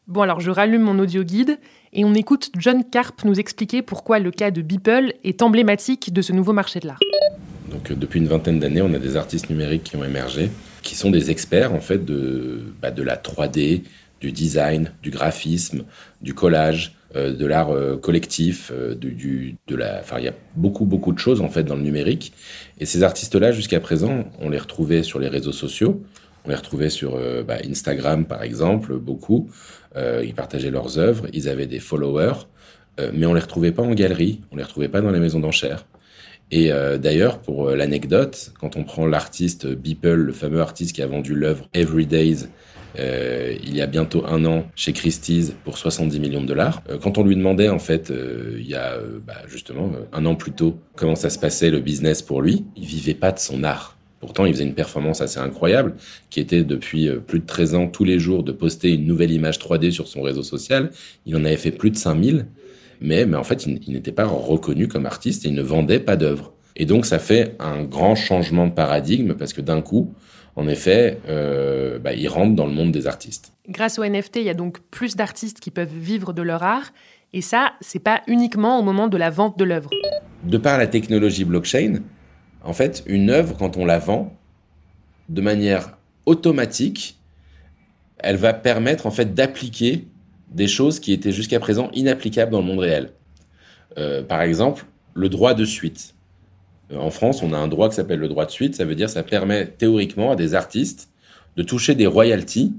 Bon 0.08 0.22
alors 0.22 0.40
je 0.40 0.50
rallume 0.50 0.84
mon 0.84 1.00
audio 1.00 1.22
guide 1.22 1.60
et 1.92 2.06
on 2.06 2.14
écoute 2.14 2.50
John 2.58 2.82
Carp 2.90 3.26
nous 3.26 3.42
expliquer 3.42 3.82
pourquoi 3.82 4.20
le 4.20 4.32
cas 4.32 4.52
de 4.52 4.62
Beeple 4.62 5.12
est 5.26 5.42
emblématique 5.42 6.14
de 6.14 6.22
ce 6.22 6.32
nouveau 6.32 6.54
marché 6.54 6.80
de 6.80 6.88
l'art. 6.88 7.00
Donc, 7.70 7.92
euh, 7.92 7.96
depuis 7.96 8.22
une 8.22 8.28
vingtaine 8.28 8.58
d'années, 8.58 8.82
on 8.82 8.94
a 8.94 9.00
des 9.00 9.18
artistes 9.18 9.50
numériques 9.50 9.84
qui 9.84 9.98
ont 9.98 10.06
émergé, 10.06 10.50
qui 10.82 10.96
sont 10.96 11.12
des 11.12 11.30
experts 11.30 11.74
en 11.74 11.82
fait 11.82 12.06
de, 12.06 12.74
bah, 12.82 12.90
de 12.90 13.04
la 13.04 13.18
3D, 13.18 13.84
du 14.22 14.32
design, 14.32 14.94
du 15.04 15.10
graphisme, 15.10 15.84
du 16.22 16.34
collage, 16.34 16.96
euh, 17.18 17.36
de 17.36 17.46
l'art 17.46 17.72
euh, 17.72 17.98
collectif, 17.98 18.72
de 18.72 19.76
la, 19.76 20.00
enfin 20.00 20.20
il 20.20 20.24
y 20.24 20.30
a 20.30 20.34
beaucoup 20.56 20.86
beaucoup 20.86 21.12
de 21.12 21.20
choses 21.20 21.42
en 21.42 21.50
fait 21.50 21.64
dans 21.64 21.76
le 21.76 21.84
numérique. 21.84 22.32
Et 22.80 22.86
ces 22.86 23.04
artistes-là, 23.04 23.52
jusqu'à 23.52 23.82
présent, 23.82 24.24
on 24.40 24.48
les 24.48 24.58
retrouvait 24.58 25.04
sur 25.04 25.20
les 25.20 25.28
réseaux 25.28 25.52
sociaux, 25.52 26.02
On 26.48 26.50
les 26.50 26.56
retrouvait 26.56 26.90
sur 26.90 27.20
bah, 27.46 27.58
Instagram, 27.70 28.26
par 28.26 28.42
exemple, 28.42 28.96
beaucoup. 28.96 29.50
ils 29.96 30.34
partageaient 30.34 30.72
leurs 30.72 30.98
œuvres, 30.98 31.28
ils 31.34 31.50
avaient 31.50 31.68
des 31.68 31.80
followers, 31.80 32.48
mais 33.14 33.26
on 33.26 33.34
les 33.34 33.42
retrouvait 33.42 33.74
pas 33.74 33.84
en 33.84 33.94
galerie, 33.94 34.40
on 34.52 34.56
les 34.56 34.64
retrouvait 34.64 34.88
pas 34.88 35.02
dans 35.02 35.12
les 35.12 35.20
maisons 35.20 35.42
d'enchères. 35.42 35.86
Et 36.52 36.72
d'ailleurs, 37.00 37.40
pour 37.40 37.72
l'anecdote, 37.72 38.54
quand 38.62 38.78
on 38.78 38.86
prend 38.86 39.06
l'artiste 39.06 39.68
Beeple, 39.68 40.14
le 40.14 40.32
fameux 40.32 40.62
artiste 40.62 40.96
qui 40.96 41.02
a 41.02 41.08
vendu 41.08 41.36
l'œuvre 41.36 41.68
Every 41.74 42.06
Days 42.06 42.48
euh, 43.00 43.56
il 43.64 43.76
y 43.76 43.82
a 43.82 43.88
bientôt 43.88 44.26
un 44.26 44.46
an 44.46 44.66
chez 44.76 44.94
Christie's 44.94 45.54
pour 45.64 45.78
70 45.78 46.20
millions 46.20 46.42
de 46.42 46.48
dollars. 46.48 46.82
Euh, 46.90 46.98
quand 46.98 47.18
on 47.18 47.24
lui 47.24 47.36
demandait 47.36 47.70
en 47.70 47.80
fait, 47.80 48.10
euh, 48.10 48.58
il 48.60 48.68
y 48.68 48.76
a 48.76 48.98
bah, 49.26 49.36
justement 49.48 49.92
un 50.14 50.26
an 50.26 50.36
plus 50.36 50.52
tôt, 50.52 50.80
comment 50.96 51.16
ça 51.16 51.30
se 51.30 51.38
passait 51.38 51.70
le 51.70 51.80
business 51.80 52.22
pour 52.22 52.42
lui, 52.42 52.66
il 52.76 52.86
vivait 52.86 53.14
pas 53.14 53.32
de 53.32 53.40
son 53.40 53.64
art. 53.64 53.97
Pourtant, 54.20 54.46
il 54.46 54.54
faisait 54.54 54.64
une 54.64 54.74
performance 54.74 55.22
assez 55.22 55.40
incroyable, 55.40 55.96
qui 56.30 56.40
était 56.40 56.64
depuis 56.64 57.10
plus 57.28 57.40
de 57.40 57.46
13 57.46 57.76
ans 57.76 57.88
tous 57.88 58.04
les 58.04 58.20
jours 58.20 58.44
de 58.44 58.52
poster 58.52 58.94
une 58.94 59.06
nouvelle 59.06 59.32
image 59.32 59.60
3D 59.60 59.92
sur 59.92 60.08
son 60.08 60.22
réseau 60.22 60.44
social. 60.44 60.90
Il 61.26 61.36
en 61.36 61.46
avait 61.46 61.58
fait 61.58 61.72
plus 61.72 61.92
de 61.92 61.98
5000, 61.98 62.48
mais, 63.00 63.26
mais 63.26 63.38
en 63.38 63.44
fait, 63.44 63.66
il, 63.66 63.80
il 63.88 63.94
n'était 63.94 64.12
pas 64.12 64.26
reconnu 64.26 64.88
comme 64.88 65.06
artiste 65.06 65.46
et 65.46 65.50
il 65.50 65.54
ne 65.54 65.62
vendait 65.62 66.00
pas 66.00 66.16
d'œuvres. 66.16 66.54
Et 66.76 66.86
donc, 66.86 67.06
ça 67.06 67.20
fait 67.20 67.56
un 67.60 67.84
grand 67.84 68.16
changement 68.16 68.68
de 68.68 68.72
paradigme 68.72 69.34
parce 69.34 69.54
que 69.54 69.62
d'un 69.62 69.82
coup, 69.82 70.14
en 70.58 70.68
effet, 70.68 71.20
euh, 71.30 72.00
bah, 72.00 72.14
ils 72.14 72.28
rentrent 72.28 72.56
dans 72.56 72.66
le 72.66 72.74
monde 72.74 72.92
des 72.92 73.06
artistes. 73.06 73.54
Grâce 73.70 74.00
au 74.00 74.04
NFT, 74.04 74.38
il 74.38 74.44
y 74.44 74.50
a 74.50 74.56
donc 74.56 74.80
plus 74.90 75.16
d'artistes 75.16 75.60
qui 75.60 75.70
peuvent 75.70 75.94
vivre 75.94 76.34
de 76.34 76.42
leur 76.42 76.64
art. 76.64 76.94
Et 77.32 77.42
ça, 77.42 77.74
c'est 77.80 78.00
pas 78.00 78.22
uniquement 78.28 78.80
au 78.80 78.84
moment 78.84 79.08
de 79.08 79.18
la 79.18 79.30
vente 79.30 79.60
de 79.60 79.64
l'œuvre. 79.64 79.90
De 80.44 80.58
par 80.58 80.80
la 80.80 80.88
technologie 80.88 81.46
blockchain, 81.46 82.00
en 82.64 82.74
fait, 82.74 83.04
une 83.06 83.30
œuvre, 83.30 83.56
quand 83.58 83.78
on 83.78 83.86
la 83.86 84.00
vend, 84.00 84.36
de 85.30 85.42
manière 85.42 85.98
automatique, 86.26 87.18
elle 88.20 88.38
va 88.38 88.54
permettre 88.54 89.06
en 89.06 89.12
fait 89.12 89.34
d'appliquer 89.34 90.08
des 90.52 90.68
choses 90.68 91.00
qui 91.00 91.14
étaient 91.14 91.32
jusqu'à 91.32 91.60
présent 91.60 91.90
inapplicables 91.94 92.52
dans 92.52 92.60
le 92.60 92.66
monde 92.66 92.80
réel. 92.80 93.12
Euh, 93.98 94.24
par 94.24 94.42
exemple, 94.42 94.86
le 95.14 95.30
droit 95.30 95.54
de 95.54 95.66
suite. 95.66 96.14
Euh, 96.92 96.98
en 96.98 97.10
France, 97.10 97.44
on 97.44 97.54
a 97.54 97.58
un 97.58 97.68
droit 97.68 97.90
qui 97.90 97.96
s'appelle 97.96 98.20
le 98.20 98.28
droit 98.28 98.46
de 98.46 98.52
suite. 98.52 98.76
Ça 98.76 98.86
veut 98.86 98.96
dire 98.96 99.10
ça 99.10 99.24
permet 99.24 99.68
théoriquement 99.68 100.32
à 100.32 100.36
des 100.36 100.56
artistes 100.56 101.10
de 101.56 101.64
toucher 101.64 101.96
des 101.96 102.08
royalties 102.08 102.74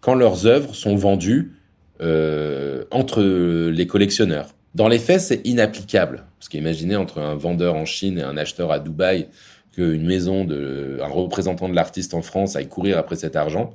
quand 0.00 0.14
leurs 0.14 0.46
œuvres 0.46 0.74
sont 0.74 0.96
vendues 0.96 1.52
euh, 2.00 2.84
entre 2.90 3.22
les 3.22 3.86
collectionneurs. 3.86 4.55
Dans 4.76 4.88
les 4.88 4.98
faits, 4.98 5.22
c'est 5.22 5.40
inapplicable. 5.46 6.24
Parce 6.38 6.50
qu'imaginez 6.50 6.96
entre 6.96 7.18
un 7.18 7.34
vendeur 7.34 7.76
en 7.76 7.86
Chine 7.86 8.18
et 8.18 8.22
un 8.22 8.36
acheteur 8.36 8.70
à 8.70 8.78
Dubaï 8.78 9.28
qu'une 9.74 10.04
maison 10.04 10.44
de, 10.44 10.98
un 11.02 11.08
représentant 11.08 11.70
de 11.70 11.74
l'artiste 11.74 12.12
en 12.12 12.20
France 12.20 12.56
aille 12.56 12.68
courir 12.68 12.98
après 12.98 13.16
cet 13.16 13.36
argent, 13.36 13.72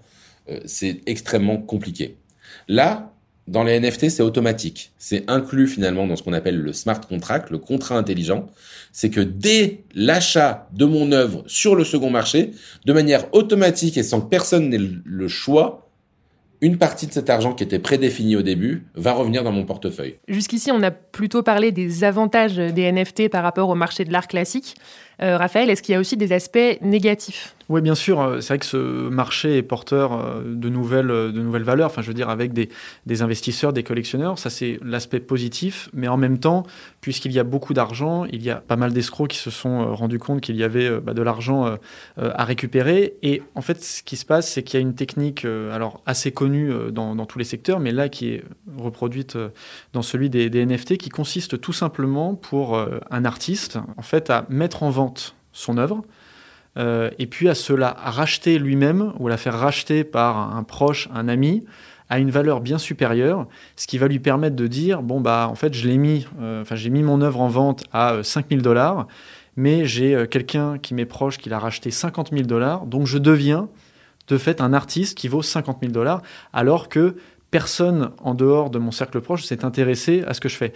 euh, 0.51 0.60
c'est 0.65 1.01
extrêmement 1.08 1.58
compliqué. 1.58 2.17
Là, 2.67 3.13
dans 3.48 3.63
les 3.63 3.79
NFT, 3.79 4.12
c'est 4.12 4.22
automatique. 4.22 4.91
C'est 5.00 5.27
inclus 5.27 5.67
finalement 5.67 6.05
dans 6.05 6.15
ce 6.15 6.22
qu'on 6.22 6.34
appelle 6.34 6.58
le 6.58 6.72
smart 6.72 7.01
contract, 7.01 7.50
le 7.50 7.58
contrat 7.58 7.98
intelligent. 7.98 8.51
C'est 8.91 9.10
que 9.10 9.22
dès 9.22 9.84
l'achat 9.96 10.70
de 10.72 10.86
mon 10.86 11.12
œuvre 11.12 11.43
sur 11.48 11.74
le 11.74 11.84
second 11.84 12.12
marché, 12.12 12.51
de 12.86 12.93
manière 12.93 13.25
automatique 13.34 13.98
et 13.98 14.03
sans 14.03 14.22
que 14.22 14.29
personne 14.29 14.70
n'ait 14.70 14.77
le 14.77 15.27
choix, 15.27 15.80
une 16.61 16.77
partie 16.77 17.07
de 17.07 17.11
cet 17.11 17.29
argent 17.29 17.53
qui 17.53 17.63
était 17.63 17.79
prédéfini 17.79 18.35
au 18.35 18.43
début 18.43 18.85
va 18.93 19.13
revenir 19.13 19.43
dans 19.43 19.51
mon 19.51 19.65
portefeuille. 19.65 20.17
Jusqu'ici, 20.27 20.71
on 20.71 20.83
a 20.83 20.91
plutôt 20.91 21.41
parlé 21.41 21.71
des 21.71 22.03
avantages 22.03 22.55
des 22.55 22.91
NFT 22.91 23.29
par 23.29 23.41
rapport 23.41 23.69
au 23.69 23.75
marché 23.75 24.05
de 24.05 24.13
l'art 24.13 24.27
classique. 24.27 24.75
Euh, 25.23 25.37
Raphaël, 25.37 25.69
est-ce 25.69 25.83
qu'il 25.83 25.93
y 25.93 25.95
a 25.95 25.99
aussi 25.99 26.17
des 26.17 26.33
aspects 26.33 26.57
négatifs? 26.81 27.55
Oui, 27.69 27.81
bien 27.81 27.95
sûr. 27.95 28.19
Euh, 28.19 28.41
c'est 28.41 28.47
vrai 28.49 28.59
que 28.59 28.65
ce 28.65 29.09
marché 29.09 29.57
est 29.57 29.61
porteur 29.61 30.13
euh, 30.13 30.41
de 30.43 30.67
nouvelles, 30.67 31.07
de 31.07 31.41
nouvelles 31.41 31.63
valeurs. 31.63 31.91
Enfin, 31.91 32.01
je 32.01 32.07
veux 32.07 32.15
dire, 32.15 32.29
avec 32.29 32.53
des, 32.53 32.69
des 33.05 33.21
investisseurs, 33.21 33.71
des 33.71 33.83
collectionneurs. 33.83 34.39
Ça, 34.39 34.49
c'est 34.49 34.79
l'aspect 34.83 35.19
positif. 35.19 35.89
Mais 35.93 36.07
en 36.07 36.17
même 36.17 36.39
temps, 36.39 36.63
puisqu'il 37.01 37.31
y 37.31 37.39
a 37.39 37.43
beaucoup 37.43 37.75
d'argent, 37.75 38.25
il 38.25 38.41
y 38.41 38.49
a 38.49 38.55
pas 38.55 38.77
mal 38.77 38.93
d'escrocs 38.93 39.29
qui 39.29 39.37
se 39.37 39.51
sont 39.51 39.93
rendus 39.95 40.19
compte 40.19 40.41
qu'il 40.41 40.55
y 40.55 40.63
avait 40.63 40.99
bah, 40.99 41.13
de 41.13 41.21
l'argent 41.21 41.77
à 42.17 42.43
récupérer. 42.43 43.13
Et 43.21 43.43
en 43.55 43.61
fait, 43.61 43.83
ce 43.83 44.03
qui 44.03 44.17
se 44.17 44.25
passe, 44.25 44.51
c'est 44.51 44.63
qu'il 44.63 44.79
y 44.79 44.83
a 44.83 44.85
une 44.85 44.95
technique 44.95 45.45
alors 45.45 46.01
assez 46.05 46.31
connue 46.31 46.73
dans, 46.91 47.15
dans, 47.15 47.25
tous 47.25 47.39
les 47.39 47.45
secteurs, 47.45 47.79
mais 47.79 47.91
là 47.91 48.09
qui 48.09 48.29
est 48.29 48.43
reproduite 48.77 49.37
dans 49.93 50.01
celui 50.01 50.29
des, 50.29 50.49
des 50.49 50.65
NFT, 50.65 50.97
qui 50.97 51.09
consiste 51.09 51.59
tout 51.59 51.73
simplement 51.73 52.35
pour 52.35 52.77
un 53.09 53.25
artiste, 53.25 53.79
en 53.97 54.01
fait, 54.01 54.29
à 54.29 54.45
mettre 54.49 54.83
en 54.83 54.89
vente 54.89 55.10
son 55.53 55.77
œuvre 55.77 56.03
euh, 56.77 57.09
et 57.19 57.27
puis 57.27 57.49
à 57.49 57.55
se 57.55 57.73
la 57.73 57.91
racheter 57.91 58.57
lui-même 58.57 59.13
ou 59.19 59.27
la 59.27 59.37
faire 59.37 59.57
racheter 59.57 60.03
par 60.03 60.55
un 60.55 60.63
proche, 60.63 61.09
un 61.13 61.27
ami, 61.27 61.65
à 62.09 62.19
une 62.19 62.31
valeur 62.31 62.61
bien 62.61 62.77
supérieure, 62.77 63.47
ce 63.75 63.87
qui 63.87 63.97
va 63.97 64.07
lui 64.07 64.19
permettre 64.19 64.55
de 64.55 64.67
dire 64.67 65.01
bon 65.01 65.21
bah 65.21 65.47
en 65.49 65.55
fait 65.55 65.73
je 65.73 65.87
l'ai 65.87 65.97
mis, 65.97 66.27
euh, 66.41 66.61
enfin 66.61 66.75
j'ai 66.75 66.89
mis 66.89 67.03
mon 67.03 67.21
œuvre 67.21 67.41
en 67.41 67.47
vente 67.47 67.83
à 67.91 68.23
5000 68.23 68.59
euh, 68.59 68.61
dollars, 68.61 69.07
mais 69.57 69.85
j'ai 69.85 70.27
quelqu'un 70.29 70.77
qui 70.77 70.93
m'est 70.93 71.05
proche 71.05 71.37
qui 71.37 71.49
l'a 71.49 71.59
racheté 71.59 71.91
50 71.91 72.31
000 72.31 72.43
dollars, 72.43 72.85
donc 72.85 73.05
je 73.05 73.17
deviens 73.17 73.67
de 74.29 74.37
fait 74.37 74.61
un 74.61 74.71
artiste 74.71 75.17
qui 75.17 75.27
vaut 75.27 75.41
50 75.41 75.79
000 75.81 75.91
dollars, 75.91 76.21
alors 76.53 76.87
que 76.87 77.17
personne 77.49 78.11
en 78.23 78.33
dehors 78.33 78.69
de 78.69 78.79
mon 78.79 78.91
cercle 78.91 79.19
proche 79.19 79.43
s'est 79.43 79.65
intéressé 79.65 80.23
à 80.25 80.33
ce 80.33 80.39
que 80.39 80.47
je 80.47 80.55
fais. 80.55 80.71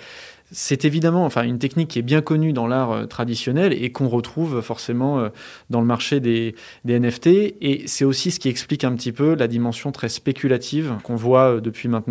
C'est 0.52 0.86
évidemment 0.86 1.26
enfin, 1.26 1.44
une 1.44 1.58
technique 1.58 1.88
qui 1.88 2.00
est 2.00 2.04
bien 2.04 2.22
connue 2.22 2.54
dans 2.54 2.68
l'art 2.68 2.92
euh, 2.92 3.06
traditionnel 3.06 3.74
et 3.74 3.92
qu'on 3.92 4.08
retrouve 4.08 4.62
forcément 4.62 5.20
euh, 5.20 5.30
dans 5.72 5.82
le 5.82 5.88
marché 5.88 6.20
des, 6.20 6.54
NFT. 6.86 7.28
Et 7.62 7.84
c'est 7.88 8.06
aussi 8.06 8.30
ce 8.30 8.40
qui 8.40 8.48
explique 8.48 8.84
un 8.84 8.94
petit 8.94 9.12
peu 9.12 9.34
la 9.34 9.48
dimension 9.48 9.92
très 9.92 10.08
spéculative 10.08 10.94
qu'on 11.04 11.16
voit 11.16 11.56
euh, 11.56 11.62
depuis 11.62 11.88
maintenant 11.88 12.06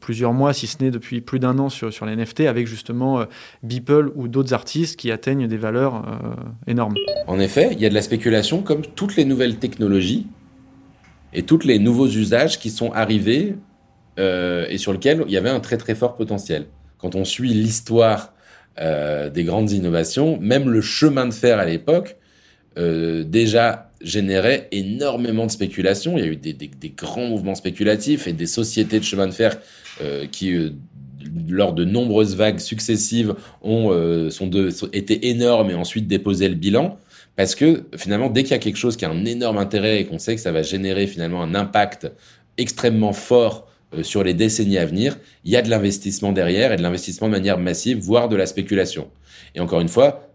plusieurs 0.00 0.32
mois, 0.32 0.52
si 0.52 0.66
ce 0.66 0.82
n'est 0.82 0.90
depuis 0.90 1.20
plus 1.20 1.40
d'un 1.40 1.58
an 1.58 1.68
sur, 1.68 1.92
sur 1.92 2.06
les 2.06 2.14
NFT, 2.14 2.42
avec 2.42 2.66
justement 2.66 3.24
Beeple 3.62 4.12
ou 4.14 4.28
d'autres 4.28 4.54
artistes 4.54 4.98
qui 4.98 5.10
atteignent 5.10 5.48
des 5.48 5.56
valeurs 5.56 6.04
énormes. 6.66 6.94
En 7.26 7.38
effet, 7.40 7.70
il 7.72 7.80
y 7.80 7.86
a 7.86 7.88
de 7.88 7.94
la 7.94 8.02
spéculation 8.02 8.62
comme 8.62 8.82
toutes 8.82 9.16
les 9.16 9.24
nouvelles 9.24 9.56
technologies 9.56 10.26
et 11.32 11.42
tous 11.42 11.64
les 11.64 11.78
nouveaux 11.78 12.08
usages 12.08 12.58
qui 12.58 12.70
sont 12.70 12.92
arrivés 12.92 13.56
et 14.18 14.78
sur 14.78 14.92
lesquels 14.92 15.24
il 15.26 15.32
y 15.32 15.36
avait 15.36 15.50
un 15.50 15.60
très 15.60 15.76
très 15.76 15.94
fort 15.94 16.14
potentiel 16.14 16.66
quand 17.02 17.16
on 17.16 17.24
suit 17.24 17.52
l'histoire 17.52 18.32
euh, 18.80 19.28
des 19.28 19.44
grandes 19.44 19.72
innovations, 19.72 20.38
même 20.40 20.70
le 20.70 20.80
chemin 20.80 21.26
de 21.26 21.34
fer 21.34 21.58
à 21.58 21.66
l'époque, 21.66 22.16
euh, 22.78 23.24
déjà 23.24 23.90
générait 24.00 24.68
énormément 24.70 25.44
de 25.44 25.50
spéculation. 25.50 26.16
Il 26.16 26.24
y 26.24 26.28
a 26.28 26.30
eu 26.30 26.36
des, 26.36 26.70
grands 26.96 27.26
mouvements 27.26 27.56
spéculatifs 27.56 28.26
et 28.26 28.32
des 28.32 28.46
sociétés 28.46 28.98
de 28.98 29.04
chemin 29.04 29.26
de 29.26 29.32
fer 29.32 29.58
euh, 30.00 30.26
qui, 30.30 30.72
lors 31.48 31.72
de 31.74 31.84
nombreuses 31.84 32.36
vagues 32.36 32.60
successives, 32.60 33.34
ont 33.62 33.90
sont 34.30 34.50
été 34.92 35.28
énormes 35.28 35.70
et 35.70 35.74
ensuite 35.74 36.06
déposé 36.06 36.48
le 36.48 36.54
bilan. 36.54 36.98
Parce 37.36 37.54
que 37.54 37.84
finalement, 37.96 38.30
dès 38.30 38.42
qu'il 38.42 38.52
y 38.52 38.54
a 38.54 38.58
quelque 38.58 38.76
chose 38.76 38.96
qui 38.96 39.04
a 39.04 39.10
un 39.10 39.24
énorme 39.24 39.58
intérêt 39.58 40.00
et 40.00 40.06
qu'on 40.06 40.18
sait 40.18 40.34
que 40.34 40.40
ça 40.40 40.52
va 40.52 40.62
générer 40.62 41.06
finalement 41.06 41.42
un 41.42 41.54
impact 41.54 42.10
extrêmement 42.58 43.12
fort 43.12 43.66
sur 44.02 44.24
les 44.24 44.34
décennies 44.34 44.78
à 44.78 44.86
venir, 44.86 45.18
il 45.44 45.52
y 45.52 45.56
a 45.56 45.62
de 45.62 45.68
l'investissement 45.68 46.32
derrière 46.32 46.72
et 46.72 46.76
de 46.76 46.82
l'investissement 46.82 47.28
de 47.28 47.32
manière 47.32 47.58
massive, 47.58 47.98
voire 47.98 48.28
de 48.28 48.36
la 48.36 48.46
spéculation. 48.46 49.10
Et 49.54 49.60
encore 49.60 49.80
une 49.80 49.88
fois, 49.88 50.32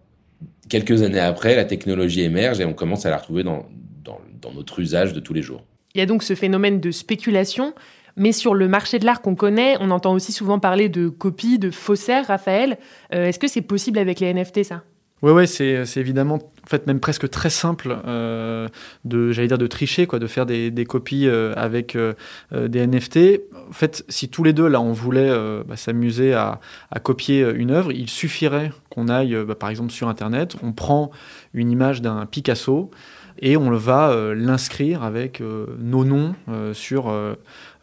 quelques 0.70 1.02
années 1.02 1.20
après, 1.20 1.56
la 1.56 1.66
technologie 1.66 2.22
émerge 2.22 2.60
et 2.60 2.66
on 2.66 2.74
commence 2.74 3.06
à 3.06 3.10
la 3.10 3.18
retrouver 3.18 3.44
dans, 3.44 3.66
dans, 4.04 4.54
notre 4.54 4.80
usage 4.80 5.12
de 5.12 5.20
tous 5.20 5.34
les 5.34 5.42
jours. 5.42 5.62
Il 5.94 6.00
y 6.00 6.02
a 6.02 6.06
donc 6.06 6.24
ce 6.24 6.34
phénomène 6.34 6.80
de 6.80 6.90
spéculation, 6.90 7.74
mais 8.16 8.32
sur 8.32 8.54
le 8.54 8.70
marché 8.70 8.98
de 8.98 9.06
l'art 9.06 9.22
qu'on 9.22 9.36
connaît, 9.36 9.76
on 9.82 9.92
entend 9.92 10.14
aussi 10.14 10.32
souvent 10.32 10.58
parler 10.58 10.88
de 10.88 11.10
copies, 11.10 11.60
de 11.60 11.70
faussaires, 11.70 12.28
Raphaël. 12.28 12.78
Euh, 13.14 13.26
est-ce 13.26 13.40
que 13.40 13.50
c'est 13.50 13.62
possible 13.62 14.00
avec 14.00 14.22
les 14.22 14.34
NFT, 14.34 14.64
ça? 14.64 14.84
Oui, 15.24 15.32
ouais, 15.32 15.48
c'est 15.48 15.84
évidemment, 15.98 16.36
en 16.36 16.68
fait, 16.68 16.86
même 16.86 17.00
presque 17.00 17.28
très 17.30 17.50
simple 17.50 17.98
euh, 18.06 18.68
de, 19.04 19.32
j'allais 19.32 19.48
dire, 19.48 19.58
de 19.58 19.66
tricher, 19.66 20.06
quoi, 20.06 20.20
de 20.20 20.28
faire 20.28 20.46
des, 20.46 20.70
des 20.70 20.86
copies 20.86 21.28
euh, 21.28 21.54
avec 21.56 21.96
euh, 21.96 22.14
des 22.54 22.86
NFT. 22.86 23.42
En 23.68 23.74
fait, 23.74 24.06
si 24.10 24.30
tous 24.30 24.44
les 24.44 24.54
deux, 24.54 24.68
là, 24.68 24.80
on 24.80 24.92
voulait 24.92 25.32
bah, 25.66 25.76
s'amuser 25.76 26.36
à, 26.36 26.60
à, 26.92 27.00
copier 27.00 27.42
une 27.56 27.72
œuvre, 27.72 27.92
il 27.92 28.10
suffirait 28.10 28.72
qu'on 28.90 29.08
aille, 29.08 29.36
bah, 29.44 29.56
par 29.56 29.70
exemple, 29.70 29.92
sur 29.92 30.08
Internet, 30.08 30.56
on 30.62 30.72
prend 30.72 31.10
une 31.56 31.72
image 31.72 32.04
d'un 32.04 32.28
Picasso, 32.28 32.92
et 33.40 33.58
on 33.58 33.72
va 33.72 34.10
euh, 34.10 34.36
l'inscrire 34.36 35.04
avec 35.04 35.42
euh, 35.42 35.66
nos 35.80 36.06
noms 36.06 36.36
euh, 36.50 36.74
sur 36.74 37.14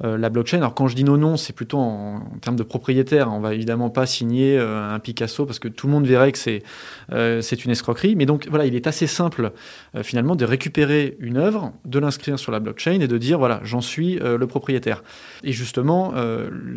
la 0.01 0.29
blockchain. 0.29 0.59
Alors 0.59 0.75
quand 0.75 0.89
je 0.89 0.97
dis 0.97 1.05
nos 1.05 1.17
noms, 1.17 1.37
c'est 1.37 1.53
plutôt 1.53 1.79
en, 1.79 2.21
termes 2.41 2.57
de 2.57 2.63
propriétaire. 2.63 3.33
On 3.33 3.41
va 3.41 3.55
évidemment 3.55 3.91
pas 3.91 4.07
signer 4.07 4.59
un 4.59 4.99
Picasso 4.99 5.47
parce 5.47 5.59
que 5.59 5.69
tout 5.69 5.87
le 5.87 5.93
monde 5.93 6.07
verrait 6.07 6.33
que 6.33 6.39
c'est 6.39 6.63
c'est 7.09 7.65
une 7.65 7.71
escroquerie. 7.71 8.17
Mais 8.17 8.27
donc 8.27 8.47
voilà, 8.51 8.67
il 8.67 8.75
est 8.75 8.87
assez 8.87 9.07
simple 9.07 9.53
finalement 10.03 10.37
de 10.37 10.45
récupérer 10.45 11.17
une 11.21 11.37
œuvre, 11.37 11.73
de 11.85 11.99
l'inscrire 11.99 12.39
sur 12.39 12.53
la 12.53 12.61
blockchain 12.61 13.01
et 13.01 13.09
de 13.09 13.19
dire 13.19 13.39
voilà, 13.39 13.61
j'en 13.63 13.81
suis 13.81 14.17
le 14.17 14.47
propriétaire. 14.47 15.03
Et 15.43 15.53
justement, 15.53 16.13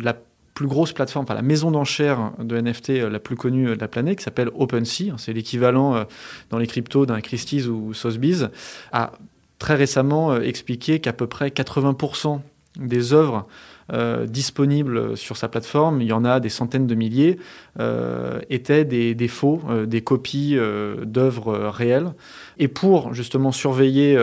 la 0.00 0.14
plus 0.58 0.66
grosse 0.66 0.92
plateforme, 0.92 1.22
enfin 1.22 1.34
la 1.34 1.42
maison 1.42 1.70
d'enchères 1.70 2.32
de 2.40 2.60
NFT 2.60 2.90
euh, 2.90 3.08
la 3.08 3.20
plus 3.20 3.36
connue 3.36 3.66
de 3.66 3.80
la 3.80 3.86
planète, 3.86 4.18
qui 4.18 4.24
s'appelle 4.24 4.50
OpenSea, 4.56 5.14
c'est 5.16 5.32
l'équivalent 5.32 5.94
euh, 5.94 6.04
dans 6.50 6.58
les 6.58 6.66
cryptos 6.66 7.06
d'un 7.06 7.20
Christie's 7.20 7.68
ou 7.68 7.94
Sotheby's, 7.94 8.48
a 8.90 9.12
très 9.60 9.76
récemment 9.76 10.36
expliqué 10.40 10.98
qu'à 10.98 11.12
peu 11.12 11.28
près 11.28 11.50
80% 11.50 12.40
des 12.76 13.12
œuvres 13.12 13.46
euh, 13.90 14.26
disponibles 14.26 15.16
sur 15.16 15.38
sa 15.38 15.48
plateforme, 15.48 16.02
il 16.02 16.08
y 16.08 16.12
en 16.12 16.24
a 16.24 16.40
des 16.40 16.50
centaines 16.50 16.86
de 16.86 16.94
milliers, 16.94 17.38
euh, 17.80 18.38
étaient 18.50 18.84
des, 18.84 19.28
faux, 19.28 19.62
euh, 19.68 19.86
des 19.86 20.02
copies 20.02 20.56
d'œuvres 21.02 21.68
réelles. 21.68 22.12
Et 22.58 22.68
pour 22.68 23.14
justement 23.14 23.52
surveiller 23.52 24.18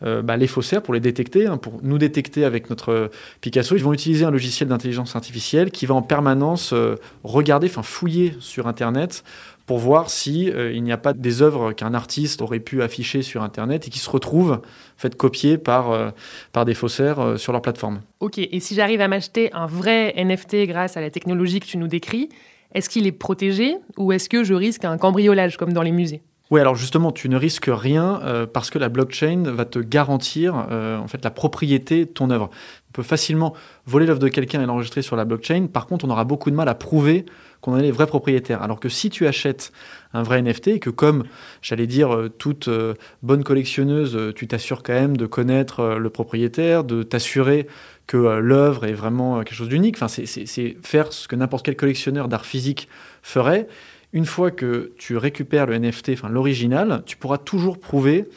bah, 0.00 0.36
les 0.36 0.46
faussaires, 0.46 0.82
pour 0.82 0.94
les 0.94 1.00
détecter, 1.00 1.46
hein, 1.46 1.56
pour 1.56 1.80
nous 1.82 1.98
détecter 1.98 2.44
avec 2.44 2.70
notre 2.70 3.10
Picasso, 3.40 3.76
ils 3.76 3.84
vont 3.84 3.92
utiliser 3.92 4.24
un 4.24 4.30
logiciel 4.30 4.68
d'intelligence 4.68 5.16
artificielle 5.16 5.70
qui 5.70 5.86
va 5.86 5.94
en 5.94 6.02
permanence 6.02 6.74
regarder, 7.22 7.66
enfin 7.66 7.82
fouiller 7.82 8.34
sur 8.40 8.66
Internet 8.66 9.22
pour 9.66 9.78
voir 9.78 10.10
si 10.10 10.50
euh, 10.50 10.72
il 10.72 10.82
n'y 10.82 10.92
a 10.92 10.96
pas 10.96 11.12
des 11.12 11.42
œuvres 11.42 11.72
qu'un 11.72 11.94
artiste 11.94 12.42
aurait 12.42 12.60
pu 12.60 12.82
afficher 12.82 13.22
sur 13.22 13.42
Internet 13.42 13.86
et 13.86 13.90
qui 13.90 13.98
se 13.98 14.10
retrouvent 14.10 14.60
faites 14.96 15.16
copier 15.16 15.58
par, 15.58 15.90
euh, 15.90 16.10
par 16.52 16.64
des 16.64 16.74
faussaires 16.74 17.20
euh, 17.20 17.36
sur 17.36 17.52
leur 17.52 17.62
plateforme. 17.62 18.00
Ok, 18.20 18.38
et 18.38 18.60
si 18.60 18.74
j'arrive 18.74 19.00
à 19.00 19.08
m'acheter 19.08 19.52
un 19.52 19.66
vrai 19.66 20.12
NFT 20.16 20.66
grâce 20.66 20.96
à 20.96 21.00
la 21.00 21.10
technologie 21.10 21.60
que 21.60 21.66
tu 21.66 21.78
nous 21.78 21.88
décris, 21.88 22.28
est-ce 22.74 22.88
qu'il 22.88 23.06
est 23.06 23.12
protégé 23.12 23.76
ou 23.96 24.12
est-ce 24.12 24.28
que 24.28 24.44
je 24.44 24.54
risque 24.54 24.84
un 24.84 24.98
cambriolage 24.98 25.56
comme 25.56 25.72
dans 25.72 25.82
les 25.82 25.92
musées? 25.92 26.22
Oui, 26.50 26.60
alors 26.60 26.74
justement, 26.74 27.10
tu 27.10 27.28
ne 27.30 27.36
risques 27.36 27.70
rien 27.72 28.20
parce 28.52 28.68
que 28.68 28.78
la 28.78 28.90
blockchain 28.90 29.44
va 29.46 29.64
te 29.64 29.78
garantir 29.78 30.54
en 30.54 31.08
fait 31.08 31.24
la 31.24 31.30
propriété 31.30 32.04
de 32.04 32.10
ton 32.10 32.28
œuvre. 32.30 32.50
On 32.90 32.92
peut 32.92 33.02
facilement 33.02 33.54
voler 33.86 34.04
l'œuvre 34.04 34.20
de 34.20 34.28
quelqu'un 34.28 34.62
et 34.62 34.66
l'enregistrer 34.66 35.00
sur 35.00 35.16
la 35.16 35.24
blockchain. 35.24 35.68
Par 35.72 35.86
contre, 35.86 36.04
on 36.04 36.10
aura 36.10 36.24
beaucoup 36.24 36.50
de 36.50 36.54
mal 36.54 36.68
à 36.68 36.74
prouver 36.74 37.24
qu'on 37.64 37.78
est 37.78 37.82
les 37.82 37.90
vrais 37.90 38.06
propriétaires. 38.06 38.62
Alors 38.62 38.78
que 38.78 38.90
si 38.90 39.08
tu 39.08 39.26
achètes 39.26 39.72
un 40.12 40.22
vrai 40.22 40.42
NFT 40.42 40.68
et 40.68 40.78
que 40.80 40.90
comme, 40.90 41.24
j'allais 41.62 41.86
dire, 41.86 42.14
euh, 42.14 42.28
toute 42.28 42.68
euh, 42.68 42.92
bonne 43.22 43.42
collectionneuse, 43.42 44.14
euh, 44.16 44.32
tu 44.34 44.46
t'assures 44.46 44.82
quand 44.82 44.92
même 44.92 45.16
de 45.16 45.24
connaître 45.24 45.96
le 45.98 46.10
propriétaire, 46.10 46.84
de 46.84 47.02
t'assurer 47.02 47.66
que 48.06 48.18
l'œuvre 48.18 48.84
est 48.84 48.92
vraiment 48.92 49.38
quelque 49.38 49.56
chose 49.56 49.70
d'unique. 49.70 49.96
Enfin, 49.96 50.08
c'est 50.08 50.76
faire 50.82 51.12
ce 51.14 51.26
que 51.26 51.36
n'importe 51.36 51.64
quel 51.64 51.74
collectionneur 51.74 52.28
d'art 52.28 52.44
physique 52.44 52.86
ferait. 53.22 53.66
Une 54.14 54.26
fois 54.26 54.52
que 54.52 54.92
tu 54.96 55.16
récupères 55.16 55.66
le 55.66 55.76
NFT, 55.76 56.22
l'original, 56.30 57.02
tu 57.04 57.16
pourras 57.16 57.36
toujours 57.36 57.78
prouver 57.78 58.28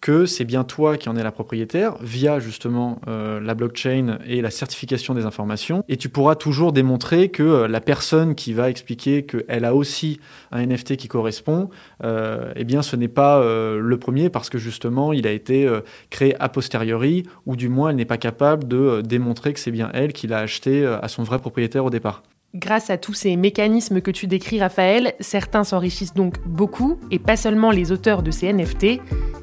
que 0.00 0.24
c'est 0.24 0.46
bien 0.46 0.64
toi 0.64 0.96
qui 0.96 1.10
en 1.10 1.16
es 1.16 1.22
la 1.22 1.32
propriétaire 1.32 1.96
via 2.00 2.38
justement 2.38 2.98
euh, 3.08 3.38
la 3.38 3.54
blockchain 3.54 4.20
et 4.26 4.40
la 4.40 4.50
certification 4.50 5.12
des 5.12 5.26
informations. 5.26 5.84
Et 5.88 5.98
tu 5.98 6.08
pourras 6.08 6.34
toujours 6.34 6.72
démontrer 6.72 7.28
que 7.28 7.42
euh, 7.42 7.68
la 7.68 7.82
personne 7.82 8.34
qui 8.34 8.54
va 8.54 8.70
expliquer 8.70 9.26
qu'elle 9.26 9.66
a 9.66 9.74
aussi 9.74 10.18
un 10.50 10.64
NFT 10.64 10.96
qui 10.96 11.08
correspond, 11.08 11.68
euh, 12.04 12.50
eh 12.56 12.64
bien 12.64 12.80
ce 12.80 12.96
n'est 12.96 13.06
pas 13.06 13.44
le 13.44 13.98
premier 13.98 14.30
parce 14.30 14.48
que 14.48 14.56
justement 14.56 15.12
il 15.12 15.26
a 15.26 15.32
été 15.32 15.68
créé 16.08 16.34
a 16.40 16.48
posteriori 16.48 17.24
ou 17.44 17.54
du 17.54 17.68
moins 17.68 17.90
elle 17.90 17.96
n'est 17.96 18.06
pas 18.06 18.16
capable 18.16 18.66
de 18.66 19.02
démontrer 19.02 19.52
que 19.52 19.60
c'est 19.60 19.72
bien 19.72 19.90
elle 19.92 20.14
qui 20.14 20.26
l'a 20.26 20.38
acheté 20.38 20.86
à 20.86 21.08
son 21.08 21.22
vrai 21.22 21.38
propriétaire 21.38 21.84
au 21.84 21.90
départ. 21.90 22.22
Grâce 22.54 22.88
à 22.88 22.96
tous 22.96 23.12
ces 23.12 23.36
mécanismes 23.36 24.00
que 24.00 24.10
tu 24.10 24.26
décris, 24.26 24.58
Raphaël, 24.58 25.12
certains 25.20 25.64
s'enrichissent 25.64 26.14
donc 26.14 26.38
beaucoup, 26.46 26.98
et 27.10 27.18
pas 27.18 27.36
seulement 27.36 27.70
les 27.70 27.92
auteurs 27.92 28.22
de 28.22 28.30
ces 28.30 28.50
NFT. 28.50 29.00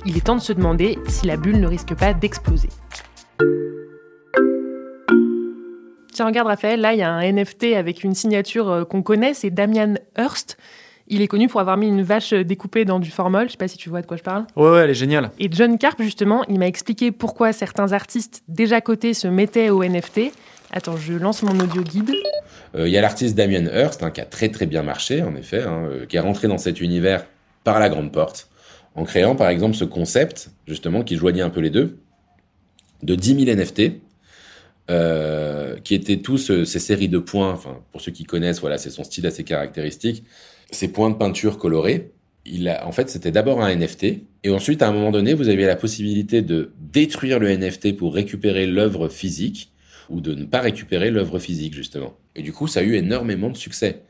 Il 0.07 0.17
est 0.17 0.25
temps 0.25 0.35
de 0.35 0.41
se 0.41 0.53
demander 0.53 0.97
si 1.07 1.27
la 1.27 1.37
bulle 1.37 1.59
ne 1.59 1.67
risque 1.67 1.93
pas 1.93 2.15
d'exploser. 2.15 2.69
Tiens, 6.13 6.25
regarde 6.25 6.47
Raphaël, 6.47 6.81
là 6.81 6.93
il 6.93 6.99
y 6.99 7.03
a 7.03 7.11
un 7.11 7.31
NFT 7.31 7.75
avec 7.75 8.03
une 8.03 8.15
signature 8.15 8.71
euh, 8.71 8.85
qu'on 8.85 9.03
connaît, 9.03 9.35
c'est 9.35 9.51
Damian 9.51 9.95
Hurst. 10.17 10.57
Il 11.07 11.21
est 11.21 11.27
connu 11.27 11.47
pour 11.47 11.59
avoir 11.59 11.77
mis 11.77 11.87
une 11.87 12.01
vache 12.01 12.33
découpée 12.33 12.85
dans 12.85 12.99
du 12.99 13.11
formol. 13.11 13.45
Je 13.45 13.51
sais 13.51 13.57
pas 13.57 13.67
si 13.67 13.77
tu 13.77 13.89
vois 13.89 14.01
de 14.01 14.07
quoi 14.07 14.17
je 14.17 14.23
parle. 14.23 14.47
Ouais, 14.55 14.71
ouais, 14.71 14.79
elle 14.79 14.89
est 14.89 14.95
géniale. 14.95 15.29
Et 15.37 15.49
John 15.51 15.77
Carp, 15.77 16.01
justement, 16.01 16.43
il 16.49 16.57
m'a 16.57 16.65
expliqué 16.65 17.11
pourquoi 17.11 17.53
certains 17.53 17.93
artistes 17.93 18.41
déjà 18.47 18.81
cotés 18.81 19.13
se 19.13 19.27
mettaient 19.27 19.69
au 19.69 19.83
NFT. 19.83 20.31
Attends, 20.71 20.97
je 20.97 21.13
lance 21.13 21.43
mon 21.43 21.59
audio 21.59 21.83
guide. 21.83 22.11
Euh, 22.75 22.87
il 22.87 22.93
y 22.93 22.97
a 22.97 23.01
l'artiste 23.01 23.35
Damien 23.35 23.65
Hirst, 23.65 24.03
hein, 24.03 24.11
qui 24.11 24.21
a 24.21 24.25
très 24.25 24.49
très 24.49 24.65
bien 24.65 24.83
marché, 24.83 25.21
en 25.21 25.35
effet, 25.35 25.63
hein, 25.63 25.87
euh, 25.89 26.05
qui 26.05 26.17
est 26.17 26.19
rentré 26.21 26.47
dans 26.47 26.57
cet 26.57 26.81
univers 26.81 27.25
par 27.63 27.79
la 27.79 27.89
grande 27.89 28.11
porte, 28.11 28.49
en 28.95 29.05
créant 29.05 29.35
par 29.35 29.49
exemple 29.49 29.75
ce 29.75 29.85
concept, 29.85 30.49
justement, 30.67 31.03
qui 31.03 31.15
joignait 31.15 31.41
un 31.41 31.49
peu 31.49 31.61
les 31.61 31.69
deux, 31.69 31.97
de 33.03 33.15
10 33.15 33.45
000 33.45 33.57
NFT, 33.57 34.01
euh, 34.91 35.77
qui 35.83 35.95
étaient 35.95 36.17
tous 36.17 36.37
ces 36.37 36.79
séries 36.79 37.09
de 37.09 37.17
points, 37.17 37.51
enfin, 37.51 37.79
pour 37.91 38.01
ceux 38.01 38.11
qui 38.11 38.23
connaissent, 38.23 38.61
voilà, 38.61 38.77
c'est 38.77 38.89
son 38.89 39.03
style 39.03 39.25
assez 39.25 39.43
caractéristique, 39.43 40.23
ces 40.71 40.89
points 40.89 41.09
de 41.09 41.15
peinture 41.15 41.57
colorés. 41.57 42.11
Il 42.45 42.69
en 42.83 42.91
fait, 42.91 43.09
c'était 43.09 43.31
d'abord 43.31 43.61
un 43.61 43.75
NFT, 43.75 44.21
et 44.43 44.51
ensuite, 44.51 44.83
à 44.83 44.87
un 44.87 44.91
moment 44.91 45.09
donné, 45.09 45.33
vous 45.33 45.49
aviez 45.49 45.65
la 45.65 45.75
possibilité 45.75 46.43
de 46.43 46.71
détruire 46.79 47.39
le 47.39 47.49
NFT 47.49 47.97
pour 47.97 48.13
récupérer 48.13 48.67
l'œuvre 48.67 49.09
physique, 49.09 49.71
ou 50.09 50.21
de 50.21 50.33
ne 50.33 50.45
pas 50.45 50.61
récupérer 50.61 51.11
l'œuvre 51.11 51.39
physique, 51.39 51.73
justement. 51.73 52.17
Et 52.35 52.41
du 52.41 52.53
coup, 52.53 52.67
ça 52.67 52.81
a 52.81 52.83
eu 52.83 52.95
énormément 52.95 53.49
de 53.49 53.57
succès. 53.57 54.01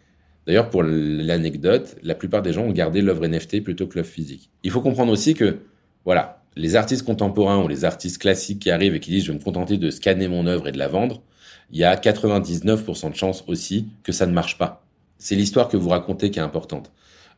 D'ailleurs, 0.46 0.70
pour 0.70 0.84
l'anecdote, 0.84 1.96
la 2.04 2.16
plupart 2.16 2.42
des 2.42 2.54
gens 2.54 2.64
ont 2.64 2.72
gardé 2.72 3.02
l'œuvre 3.02 3.26
NFT 3.28 3.64
plutôt 3.64 3.88
que 3.88 3.96
l'œuvre 3.96 4.10
physique. 4.10 4.52
Il 4.64 4.72
faut 4.72 4.82
comprendre 4.82 5.12
aussi 5.12 5.34
que, 5.34 5.60
voilà, 6.04 6.44
les 6.56 6.76
artistes 6.76 7.04
contemporains 7.04 7.64
ou 7.64 7.68
les 7.68 7.84
artistes 7.84 8.20
classiques 8.20 8.60
qui 8.60 8.72
arrivent 8.72 8.96
et 8.96 9.00
qui 9.00 9.10
disent 9.12 9.26
je 9.26 9.32
vais 9.32 9.38
me 9.38 9.44
contenter 9.44 9.78
de 9.78 9.90
scanner 9.90 10.28
mon 10.28 10.46
œuvre 10.46 10.68
et 10.68 10.72
de 10.72 10.78
la 10.78 10.88
vendre, 10.88 11.22
il 11.72 11.80
y 11.80 11.84
a 11.84 11.96
99% 11.96 13.12
de 13.12 13.16
chances 13.16 13.44
aussi 13.48 13.88
que 14.04 14.12
ça 14.12 14.26
ne 14.26 14.34
marche 14.34 14.58
pas. 14.58 14.86
C'est 15.18 15.36
l'histoire 15.36 15.68
que 15.68 15.78
vous 15.78 15.90
racontez 15.90 16.30
qui 16.30 16.40
est 16.40 16.44
importante. 16.44 16.92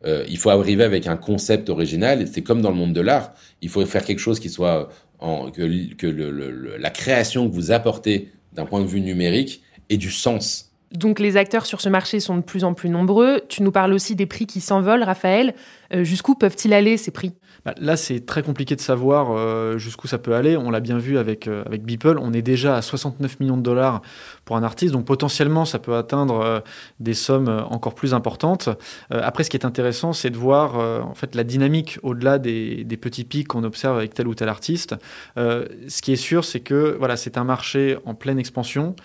Euh, 0.05 0.25
il 0.29 0.37
faut 0.37 0.49
arriver 0.49 0.83
avec 0.83 1.07
un 1.07 1.17
concept 1.17 1.69
original. 1.69 2.27
C'est 2.27 2.43
comme 2.43 2.61
dans 2.61 2.69
le 2.69 2.75
monde 2.75 2.93
de 2.93 3.01
l'art. 3.01 3.33
Il 3.61 3.69
faut 3.69 3.83
faire 3.85 4.03
quelque 4.03 4.19
chose 4.19 4.39
qui 4.39 4.49
soit 4.49 4.89
que, 5.19 6.77
la 6.77 6.89
création 6.89 7.49
que 7.49 7.55
vous 7.55 7.71
apportez 7.71 8.29
d'un 8.57 8.65
point 8.65 8.81
de 8.81 8.87
vue 8.87 8.99
numérique 8.99 9.61
ait 9.89 9.97
du 9.97 10.11
sens. 10.11 10.71
Donc 10.91 11.19
les 11.19 11.37
acteurs 11.37 11.65
sur 11.65 11.81
ce 11.81 11.89
marché 11.89 12.19
sont 12.19 12.37
de 12.37 12.41
plus 12.41 12.63
en 12.63 12.73
plus 12.73 12.89
nombreux. 12.89 13.41
Tu 13.49 13.61
nous 13.61 13.71
parles 13.71 13.93
aussi 13.93 14.15
des 14.15 14.25
prix 14.25 14.47
qui 14.47 14.61
s'envolent, 14.61 15.03
Raphaël. 15.03 15.53
Euh, 15.93 16.03
jusqu'où 16.03 16.35
peuvent-ils 16.35 16.73
aller 16.73 16.97
ces 16.97 17.11
prix? 17.11 17.33
Bah, 17.65 17.73
là, 17.79 17.97
c'est 17.97 18.25
très 18.25 18.43
compliqué 18.43 18.75
de 18.75 18.81
savoir 18.81 19.31
euh, 19.31 19.77
jusqu'où 19.77 20.07
ça 20.07 20.17
peut 20.17 20.33
aller. 20.35 20.57
On 20.57 20.71
l'a 20.71 20.79
bien 20.79 20.97
vu 20.97 21.17
avec, 21.17 21.47
euh, 21.47 21.63
avec 21.65 21.83
Beeple. 21.83 22.17
On 22.21 22.33
est 22.33 22.41
déjà 22.41 22.75
à 22.75 22.81
69 22.81 23.39
millions 23.39 23.57
de 23.57 23.61
dollars 23.61 24.01
pour 24.45 24.57
un 24.57 24.63
artiste. 24.63 24.93
Donc 24.93 25.05
potentiellement, 25.05 25.65
ça 25.65 25.79
peut 25.79 25.95
atteindre 25.95 26.39
euh, 26.39 26.59
des 26.99 27.13
sommes 27.13 27.65
encore 27.69 27.95
plus 27.95 28.13
importantes. 28.13 28.69
après, 29.09 29.43
ce 29.43 29.49
qui 29.49 29.57
est 29.57 29.65
intéressant, 29.65 30.13
c'est 30.13 30.29
de 30.29 30.37
voir 30.37 30.75
en 30.75 31.13
fait 31.13 31.35
la 31.35 31.43
dynamique 31.43 31.99
au-delà 32.03 32.39
des, 32.39 32.83
des, 32.83 32.97
petits 32.97 33.23
pics 33.23 33.47
qu'on 33.47 33.63
observe 33.63 33.97
avec 33.97 34.13
tel 34.13 34.27
ou 34.27 34.35
tel 34.35 34.49
artiste. 34.49 34.95
ce 35.35 36.01
qui 36.01 36.13
est 36.13 36.17
sûr, 36.17 36.45
c'est 36.45 36.59
que 36.59 36.95
voilà, 36.97 37.17
c'est 37.17 37.37
un 37.37 37.43
marché 37.43 37.97
en 38.05 38.13
pleine 38.13 38.39
expansion 38.39 38.95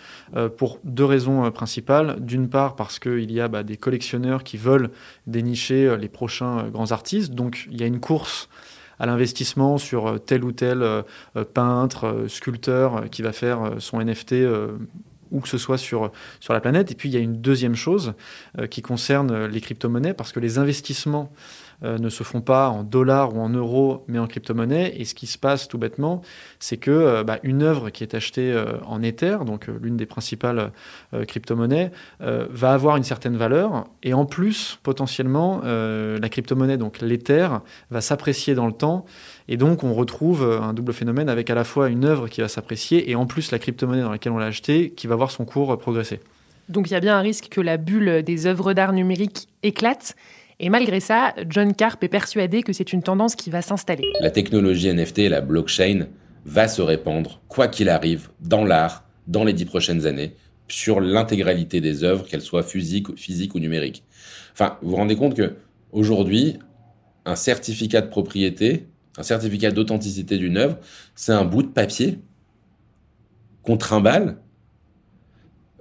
pour 0.56 0.78
deux 0.84 1.04
raisons 1.04 1.50
principales. 1.50 2.16
D'une 2.20 2.48
part, 2.48 2.76
parce 2.76 2.98
qu'il 2.98 3.30
y 3.30 3.40
a 3.40 3.48
bah, 3.48 3.62
des 3.62 3.76
collectionneurs 3.76 4.44
qui 4.44 4.56
veulent 4.56 4.90
dénicher 5.26 5.96
les 5.96 6.08
prochains 6.08 6.68
grands 6.68 6.92
artistes. 6.92 7.32
Donc, 7.32 7.68
il 7.70 7.80
y 7.80 7.84
a 7.84 7.86
une 7.86 8.00
course 8.00 8.41
à 9.02 9.06
l'investissement 9.06 9.78
sur 9.78 10.06
euh, 10.06 10.18
tel 10.18 10.44
ou 10.44 10.52
tel 10.52 10.82
euh, 10.82 11.02
euh, 11.36 11.44
peintre, 11.44 12.26
sculpteur 12.28 13.10
qui 13.10 13.22
va 13.22 13.32
faire 13.32 13.72
son 13.78 14.00
NFT 14.00 14.34
où 15.32 15.40
que 15.40 15.48
ce 15.48 15.58
soit 15.58 15.78
sur, 15.78 16.12
sur 16.40 16.52
la 16.52 16.60
planète. 16.60 16.90
Et 16.92 16.94
puis 16.94 17.08
il 17.08 17.12
y 17.12 17.16
a 17.16 17.20
une 17.20 17.40
deuxième 17.40 17.74
chose 17.74 18.12
qui 18.70 18.82
concerne 18.82 19.46
les 19.46 19.60
crypto-monnaies, 19.62 20.12
parce 20.12 20.30
que 20.30 20.40
les 20.40 20.58
investissements 20.58 21.32
euh, 21.84 21.98
ne 21.98 22.08
se 22.08 22.22
font 22.22 22.40
pas 22.40 22.68
en 22.68 22.84
dollars 22.84 23.34
ou 23.34 23.40
en 23.40 23.48
euros, 23.48 24.04
mais 24.06 24.18
en 24.18 24.26
crypto-monnaie. 24.26 24.94
Et 24.96 25.04
ce 25.04 25.14
qui 25.14 25.26
se 25.26 25.38
passe 25.38 25.68
tout 25.68 25.78
bêtement, 25.78 26.22
c'est 26.60 26.76
que 26.76 26.90
euh, 26.90 27.24
bah, 27.24 27.38
une 27.42 27.62
œuvre 27.62 27.90
qui 27.90 28.04
est 28.04 28.14
achetée 28.14 28.52
euh, 28.52 28.78
en 28.86 29.02
Ether, 29.02 29.38
donc 29.44 29.66
l'une 29.80 29.96
des 29.96 30.06
principales 30.06 30.72
crypto-monnaies, 31.26 31.90
va 32.20 32.72
avoir 32.72 32.96
une 32.96 33.02
certaine 33.02 33.36
valeur. 33.36 33.84
Et 34.02 34.14
en 34.14 34.24
plus, 34.24 34.78
potentiellement, 34.82 35.60
la 35.62 36.28
crypto-monnaie, 36.28 36.76
donc 36.76 37.00
l'Ether, 37.00 37.48
va 37.90 38.00
s'apprécier 38.00 38.54
dans 38.54 38.66
le 38.66 38.72
temps. 38.72 39.04
Et 39.48 39.56
donc, 39.56 39.84
on 39.84 39.94
retrouve 39.94 40.42
un 40.44 40.72
double 40.72 40.92
phénomène 40.92 41.28
avec 41.28 41.50
à 41.50 41.54
la 41.54 41.64
fois 41.64 41.88
une 41.88 42.04
œuvre 42.04 42.28
qui 42.28 42.40
va 42.40 42.48
s'apprécier 42.48 43.10
et 43.10 43.14
en 43.14 43.26
plus 43.26 43.50
la 43.50 43.58
crypto-monnaie 43.58 44.02
dans 44.02 44.10
laquelle 44.10 44.32
on 44.32 44.38
l'a 44.38 44.46
achetée 44.46 44.90
qui 44.90 45.06
va 45.06 45.16
voir 45.16 45.30
son 45.30 45.44
cours 45.44 45.76
progresser. 45.78 46.20
Donc, 46.68 46.90
il 46.90 46.92
y 46.92 46.96
a 46.96 47.00
bien 47.00 47.16
un 47.16 47.22
risque 47.22 47.48
que 47.50 47.60
la 47.60 47.76
bulle 47.76 48.22
des 48.22 48.46
œuvres 48.46 48.72
d'art 48.72 48.92
numérique 48.92 49.48
éclate. 49.62 50.16
Et 50.60 50.68
malgré 50.68 51.00
ça, 51.00 51.34
John 51.48 51.74
Carp 51.74 52.02
est 52.02 52.08
persuadé 52.08 52.62
que 52.62 52.72
c'est 52.72 52.92
une 52.92 53.02
tendance 53.02 53.34
qui 53.34 53.50
va 53.50 53.62
s'installer. 53.62 54.04
La 54.20 54.30
technologie 54.30 54.92
NFT 54.92 55.20
et 55.20 55.28
la 55.28 55.40
blockchain 55.40 56.06
va 56.44 56.68
se 56.68 56.82
répandre, 56.82 57.40
quoi 57.48 57.68
qu'il 57.68 57.88
arrive, 57.88 58.28
dans 58.40 58.64
l'art, 58.64 59.04
dans 59.26 59.44
les 59.44 59.52
dix 59.52 59.64
prochaines 59.64 60.06
années, 60.06 60.34
sur 60.68 61.00
l'intégralité 61.00 61.80
des 61.80 62.04
œuvres, 62.04 62.26
qu'elles 62.26 62.42
soient 62.42 62.62
physiques, 62.62 63.16
physiques 63.16 63.54
ou 63.54 63.58
numériques. 63.58 64.04
Enfin, 64.52 64.78
vous 64.82 64.90
vous 64.90 64.96
rendez 64.96 65.16
compte 65.16 65.34
que 65.34 65.56
aujourd'hui, 65.92 66.58
un 67.24 67.36
certificat 67.36 68.00
de 68.00 68.08
propriété, 68.08 68.86
un 69.18 69.22
certificat 69.22 69.70
d'authenticité 69.70 70.38
d'une 70.38 70.56
œuvre, 70.56 70.78
c'est 71.14 71.32
un 71.32 71.44
bout 71.44 71.62
de 71.62 71.68
papier 71.68 72.18
qu'on 73.62 73.76
trimballe, 73.76 74.38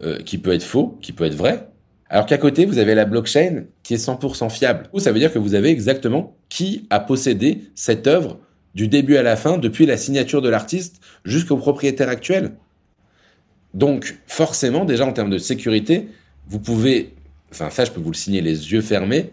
euh, 0.04 0.20
qui 0.20 0.38
peut 0.38 0.54
être 0.54 0.64
faux, 0.64 0.98
qui 1.02 1.14
peut 1.14 1.26
être 1.26 1.36
vrai, 1.36 1.71
alors 2.12 2.26
qu'à 2.26 2.38
côté, 2.38 2.66
vous 2.66 2.78
avez 2.78 2.94
la 2.94 3.06
blockchain 3.06 3.64
qui 3.84 3.94
est 3.94 4.06
100% 4.06 4.50
fiable. 4.50 4.90
Ça 4.98 5.14
veut 5.14 5.20
dire 5.20 5.32
que 5.32 5.40
vous 5.40 5.56
avez 5.56 5.70
exactement 5.70 6.36
qui 6.50 6.86
a 6.90 7.00
possédé 7.00 7.62
cette 7.74 8.06
œuvre 8.06 8.38
du 8.76 8.90
début 8.90 9.16
à 9.16 9.24
la 9.24 9.38
fin, 9.38 9.58
depuis 9.58 9.86
la 9.86 9.96
signature 9.96 10.42
de 10.42 10.50
l'artiste 10.50 11.02
jusqu'au 11.24 11.56
propriétaire 11.56 12.10
actuel. 12.10 12.52
Donc, 13.74 14.18
forcément, 14.28 14.84
déjà 14.84 15.06
en 15.06 15.14
termes 15.14 15.30
de 15.30 15.38
sécurité, 15.38 16.10
vous 16.48 16.60
pouvez, 16.60 17.14
enfin 17.50 17.70
ça, 17.70 17.86
je 17.86 17.92
peux 17.92 18.02
vous 18.02 18.12
le 18.12 18.18
signer 18.18 18.42
les 18.42 18.74
yeux 18.74 18.82
fermés, 18.82 19.32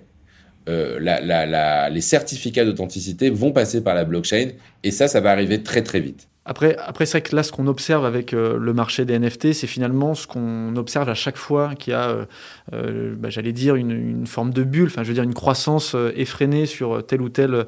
euh, 0.69 1.89
les 1.91 2.01
certificats 2.01 2.65
d'authenticité 2.65 3.29
vont 3.29 3.51
passer 3.51 3.83
par 3.83 3.97
la 3.97 4.05
blockchain 4.05 4.51
et 4.85 4.93
ça, 4.93 5.09
ça 5.09 5.21
va 5.21 5.33
arriver 5.33 5.65
très 5.65 5.83
très 5.83 5.99
vite. 5.99 6.29
Après, 6.51 6.79
après 6.79 7.05
c'est 7.05 7.21
que 7.21 7.37
là, 7.37 7.43
ce 7.43 7.53
qu'on 7.53 7.67
observe 7.67 8.07
avec 8.07 8.33
euh, 8.33 8.57
le 8.59 8.73
marché 8.73 9.05
des 9.05 9.19
NFT, 9.19 9.53
c'est 9.53 9.67
finalement 9.67 10.15
ce 10.15 10.27
qu'on 10.27 10.75
observe 10.77 11.07
à 11.11 11.15
chaque 11.15 11.37
fois 11.37 11.75
qu'il 11.75 11.91
y 11.91 11.95
a, 11.95 12.09
euh, 12.09 12.25
euh, 12.73 13.15
bah, 13.19 13.29
j'allais 13.29 13.53
dire, 13.53 13.77
une, 13.77 14.27
forme 14.27 14.55
de 14.55 14.63
bulle, 14.63 14.87
enfin, 14.87 15.03
je 15.03 15.09
veux 15.09 15.15
dire, 15.15 15.25
une 15.25 15.35
croissance 15.35 15.95
effrénée 16.17 16.65
sur 16.65 17.05
tel 17.05 17.21
ou 17.21 17.29
tel 17.29 17.67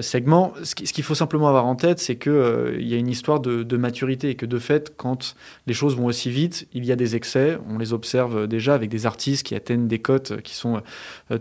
segment. 0.00 0.52
Ce 0.62 0.74
qu'il 0.74 1.04
faut 1.04 1.14
simplement 1.14 1.48
avoir 1.48 1.66
en 1.66 1.76
tête, 1.76 1.98
c'est 1.98 2.16
qu'il 2.16 2.76
il 2.80 2.88
y 2.88 2.94
a 2.94 2.96
une 2.96 3.08
histoire 3.08 3.40
de, 3.40 3.76
maturité 3.76 4.30
et 4.30 4.34
que 4.34 4.46
de 4.46 4.58
fait, 4.58 4.94
quand 4.96 5.34
les 5.66 5.74
choses 5.74 5.96
vont 5.96 6.06
aussi 6.06 6.30
vite, 6.30 6.66
il 6.72 6.84
y 6.84 6.92
a 6.92 6.96
des 6.96 7.16
excès. 7.16 7.58
On 7.68 7.78
les 7.78 7.92
observe 7.92 8.46
déjà 8.46 8.74
avec 8.74 8.90
des 8.90 9.06
artistes 9.06 9.46
qui 9.46 9.54
atteignent 9.54 9.88
des 9.88 10.00
cotes 10.00 10.40
qui 10.42 10.54
sont 10.54 10.82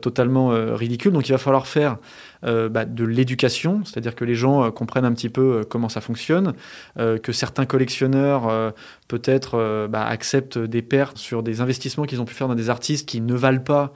totalement 0.01 0.49
ridicules. 0.75 1.11
Donc, 1.11 1.27
il 1.29 1.31
va 1.31 1.37
falloir 1.37 1.67
faire 1.67 1.97
euh, 2.43 2.69
bah, 2.69 2.85
de 2.85 3.03
l'éducation, 3.03 3.81
c'est-à-dire 3.85 4.15
que 4.15 4.25
les 4.25 4.33
gens 4.33 4.63
euh, 4.63 4.71
comprennent 4.71 5.05
un 5.05 5.13
petit 5.13 5.29
peu 5.29 5.59
euh, 5.59 5.63
comment 5.63 5.89
ça 5.89 6.01
fonctionne, 6.01 6.53
que 6.97 7.31
certains 7.31 7.65
collectionneurs 7.65 8.73
peut-être 9.07 9.87
bah, 9.89 10.05
acceptent 10.05 10.57
des 10.57 10.81
pertes 10.81 11.17
sur 11.17 11.43
des 11.43 11.61
investissements 11.61 12.05
qu'ils 12.05 12.21
ont 12.21 12.25
pu 12.25 12.33
faire 12.33 12.47
dans 12.47 12.55
des 12.55 12.69
artistes 12.69 13.07
qui 13.07 13.21
ne 13.21 13.33
valent 13.33 13.61
pas 13.61 13.93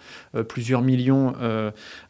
plusieurs 0.47 0.81
millions 0.81 1.33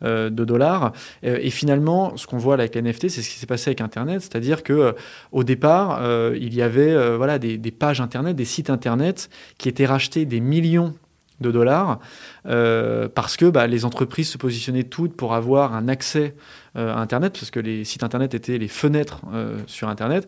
de 0.01 0.29
dollars. 0.29 0.93
et 1.23 1.49
finalement, 1.49 2.04
ce 2.15 2.27
qu'on 2.27 2.37
voit 2.37 2.55
avec 2.55 2.75
NFT, 2.75 3.09
c'est 3.09 3.21
ce 3.21 3.29
qui 3.29 3.37
s'est 3.37 3.45
passé 3.45 3.69
avec 3.69 3.81
Internet, 3.81 4.21
c'est-à-dire 4.21 4.63
que 4.63 4.95
au 5.31 5.43
départ, 5.43 6.01
il 6.35 6.53
y 6.53 6.61
avait 6.61 7.15
voilà 7.17 7.39
des, 7.39 7.71
pages 7.71 8.01
Internet, 8.01 8.35
des 8.35 8.45
sites 8.45 8.69
Internet 8.69 9.29
qui 9.57 9.69
étaient 9.69 9.85
rachetés 9.85 10.25
des 10.25 10.39
millions 10.39 10.93
de 11.41 11.51
dollars, 11.51 11.99
euh, 12.45 13.09
parce 13.13 13.37
que 13.37 13.45
bah, 13.45 13.67
les 13.67 13.85
entreprises 13.85 14.29
se 14.29 14.37
positionnaient 14.37 14.83
toutes 14.83 15.15
pour 15.15 15.33
avoir 15.33 15.73
un 15.73 15.87
accès 15.87 16.35
euh, 16.77 16.93
à 16.93 16.99
Internet, 16.99 17.33
parce 17.33 17.51
que 17.51 17.59
les 17.59 17.83
sites 17.83 18.03
Internet 18.03 18.33
étaient 18.33 18.57
les 18.57 18.67
fenêtres 18.67 19.21
euh, 19.33 19.59
sur 19.67 19.89
Internet. 19.89 20.27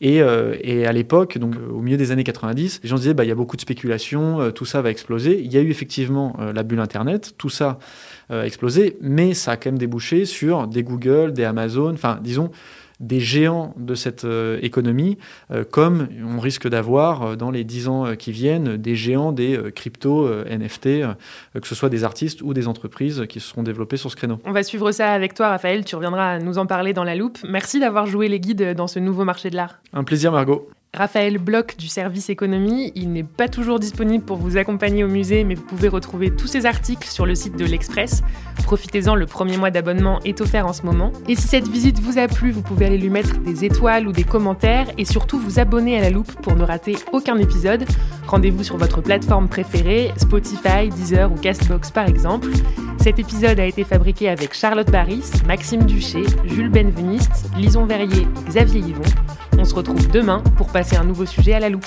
Et, 0.00 0.16
et 0.16 0.86
à 0.86 0.92
l'époque, 0.92 1.38
donc 1.38 1.54
au 1.70 1.80
milieu 1.80 1.96
des 1.96 2.10
années 2.10 2.24
90, 2.24 2.80
les 2.82 2.88
gens 2.88 2.96
disaient 2.96 3.14
bah, 3.14 3.24
il 3.24 3.28
y 3.28 3.30
a 3.30 3.34
beaucoup 3.34 3.56
de 3.56 3.60
spéculation, 3.62 4.50
tout 4.50 4.66
ça 4.66 4.82
va 4.82 4.90
exploser. 4.90 5.40
Il 5.40 5.50
y 5.52 5.56
a 5.56 5.60
eu 5.60 5.70
effectivement 5.70 6.36
la 6.54 6.62
bulle 6.62 6.80
Internet, 6.80 7.34
tout 7.38 7.48
ça 7.48 7.78
a 8.28 8.44
explosé, 8.44 8.98
mais 9.00 9.32
ça 9.32 9.52
a 9.52 9.56
quand 9.56 9.70
même 9.70 9.78
débouché 9.78 10.24
sur 10.26 10.66
des 10.66 10.82
Google, 10.82 11.32
des 11.32 11.44
Amazon, 11.44 11.92
enfin 11.94 12.18
disons 12.22 12.50
des 13.00 13.20
géants 13.20 13.74
de 13.76 13.94
cette 13.94 14.24
euh, 14.24 14.58
économie, 14.62 15.18
euh, 15.50 15.64
comme 15.64 16.08
on 16.24 16.38
risque 16.38 16.68
d'avoir 16.68 17.22
euh, 17.22 17.36
dans 17.36 17.50
les 17.50 17.64
dix 17.64 17.88
ans 17.88 18.14
qui 18.16 18.32
viennent 18.32 18.76
des 18.76 18.94
géants 18.94 19.32
des 19.32 19.58
crypto 19.74 20.28
NFT, 20.44 21.02
que 21.60 21.66
ce 21.66 21.74
soit 21.74 21.88
des 21.88 22.04
artistes 22.04 22.42
ou 22.42 22.54
des 22.54 22.68
entreprises 22.68 23.24
qui 23.28 23.40
se 23.40 23.48
seront 23.48 23.62
développés 23.62 23.96
sur 23.96 24.10
ce 24.10 24.16
créneau. 24.16 24.38
On 24.44 24.52
va 24.52 24.62
suivre 24.62 24.90
ça 24.92 25.12
avec 25.12 25.34
toi, 25.34 25.48
Raphaël. 25.48 25.84
Tu 25.84 25.96
reviendras 25.96 26.38
nous 26.38 26.58
en 26.58 26.66
parler 26.66 26.92
dans 26.92 27.04
la 27.04 27.14
loupe. 27.14 27.38
Merci 27.48 27.80
d'avoir 27.80 28.06
joué 28.06 28.28
les 28.28 28.40
guides 28.40 28.74
dans 28.74 28.86
ce 28.86 28.98
nouveau 28.98 29.24
marché 29.24 29.50
de 29.50 29.56
l'art. 29.56 29.78
Un 29.92 30.04
plaisir, 30.04 30.32
Margot. 30.32 30.68
Raphaël 30.94 31.38
Bloch 31.38 31.76
du 31.76 31.88
service 31.88 32.30
économie. 32.30 32.92
Il 32.94 33.12
n'est 33.12 33.24
pas 33.24 33.48
toujours 33.48 33.80
disponible 33.80 34.24
pour 34.24 34.36
vous 34.36 34.56
accompagner 34.56 35.02
au 35.02 35.08
musée, 35.08 35.44
mais 35.44 35.54
vous 35.54 35.64
pouvez 35.64 35.88
retrouver 35.88 36.30
tous 36.30 36.46
ses 36.46 36.66
articles 36.66 37.08
sur 37.08 37.26
le 37.26 37.34
site 37.34 37.56
de 37.56 37.64
l'Express. 37.64 38.22
Profitez-en, 38.62 39.14
le 39.14 39.26
premier 39.26 39.56
mois 39.56 39.70
d'abonnement 39.70 40.20
est 40.24 40.40
offert 40.40 40.66
en 40.66 40.72
ce 40.72 40.82
moment. 40.82 41.12
Et 41.28 41.34
si 41.34 41.48
cette 41.48 41.68
visite 41.68 41.98
vous 41.98 42.18
a 42.18 42.28
plu, 42.28 42.52
vous 42.52 42.62
pouvez 42.62 42.86
aller 42.86 42.98
lui 42.98 43.10
mettre 43.10 43.38
des 43.38 43.64
étoiles 43.64 44.06
ou 44.06 44.12
des 44.12 44.24
commentaires 44.24 44.86
et 44.96 45.04
surtout 45.04 45.38
vous 45.38 45.58
abonner 45.58 45.98
à 45.98 46.00
la 46.00 46.10
loupe 46.10 46.32
pour 46.42 46.54
ne 46.54 46.62
rater 46.62 46.96
aucun 47.12 47.36
épisode. 47.38 47.84
Rendez-vous 48.26 48.62
sur 48.62 48.76
votre 48.76 49.00
plateforme 49.00 49.48
préférée, 49.48 50.12
Spotify, 50.16 50.88
Deezer 50.90 51.30
ou 51.30 51.34
Castbox 51.34 51.90
par 51.90 52.08
exemple. 52.08 52.48
Cet 53.00 53.18
épisode 53.18 53.60
a 53.60 53.66
été 53.66 53.84
fabriqué 53.84 54.30
avec 54.30 54.54
Charlotte 54.54 54.90
Baris, 54.90 55.30
Maxime 55.46 55.84
Duché, 55.84 56.22
Jules 56.46 56.70
Benveniste, 56.70 57.50
Lison 57.56 57.84
Verrier 57.84 58.26
Xavier 58.48 58.80
Yvon. 58.80 59.02
On 59.64 59.66
se 59.66 59.74
retrouve 59.74 60.10
demain 60.10 60.42
pour 60.58 60.68
passer 60.68 60.94
un 60.94 61.04
nouveau 61.04 61.24
sujet 61.24 61.54
à 61.54 61.58
la 61.58 61.70
loupe. 61.70 61.86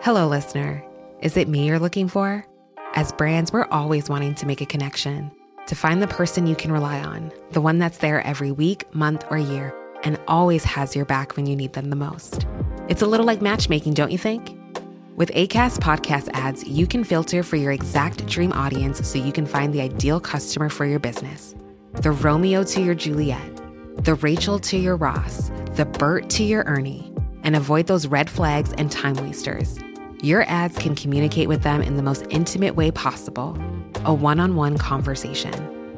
Hello, 0.00 0.28
listener. 0.28 0.84
Is 1.20 1.36
it 1.36 1.48
me 1.48 1.66
you're 1.66 1.80
looking 1.80 2.06
for? 2.06 2.46
As 2.94 3.10
brands, 3.10 3.52
we're 3.52 3.66
always 3.72 4.08
wanting 4.08 4.36
to 4.36 4.46
make 4.46 4.60
a 4.60 4.66
connection, 4.66 5.32
to 5.66 5.74
find 5.74 6.00
the 6.00 6.06
person 6.06 6.46
you 6.46 6.54
can 6.54 6.70
rely 6.70 7.00
on, 7.00 7.32
the 7.50 7.60
one 7.60 7.80
that's 7.80 7.98
there 7.98 8.24
every 8.24 8.52
week, 8.52 8.84
month, 8.94 9.24
or 9.30 9.38
year, 9.38 9.74
and 10.04 10.16
always 10.28 10.62
has 10.62 10.94
your 10.94 11.06
back 11.06 11.36
when 11.36 11.46
you 11.46 11.56
need 11.56 11.72
them 11.72 11.90
the 11.90 11.96
most. 11.96 12.46
It's 12.88 13.02
a 13.02 13.06
little 13.06 13.26
like 13.26 13.42
matchmaking, 13.42 13.92
don't 13.92 14.10
you 14.10 14.16
think? 14.16 14.56
With 15.14 15.30
ACAST 15.32 15.80
podcast 15.80 16.30
ads, 16.32 16.66
you 16.66 16.86
can 16.86 17.04
filter 17.04 17.42
for 17.42 17.56
your 17.56 17.70
exact 17.70 18.24
dream 18.24 18.50
audience 18.54 19.06
so 19.06 19.18
you 19.18 19.30
can 19.30 19.44
find 19.44 19.74
the 19.74 19.82
ideal 19.82 20.18
customer 20.18 20.70
for 20.70 20.86
your 20.86 20.98
business. 20.98 21.54
The 21.92 22.12
Romeo 22.12 22.64
to 22.64 22.80
your 22.80 22.94
Juliet, 22.94 23.60
the 24.04 24.14
Rachel 24.14 24.58
to 24.60 24.78
your 24.78 24.96
Ross, 24.96 25.50
the 25.76 25.84
Bert 25.84 26.30
to 26.30 26.42
your 26.42 26.64
Ernie, 26.64 27.12
and 27.42 27.56
avoid 27.56 27.88
those 27.88 28.06
red 28.06 28.30
flags 28.30 28.72
and 28.78 28.90
time 28.90 29.16
wasters. 29.16 29.78
Your 30.22 30.44
ads 30.44 30.78
can 30.78 30.94
communicate 30.94 31.48
with 31.48 31.62
them 31.62 31.82
in 31.82 31.96
the 31.96 32.02
most 32.02 32.24
intimate 32.30 32.74
way 32.74 32.90
possible 32.90 33.58
a 34.06 34.14
one 34.14 34.40
on 34.40 34.56
one 34.56 34.78
conversation, 34.78 35.52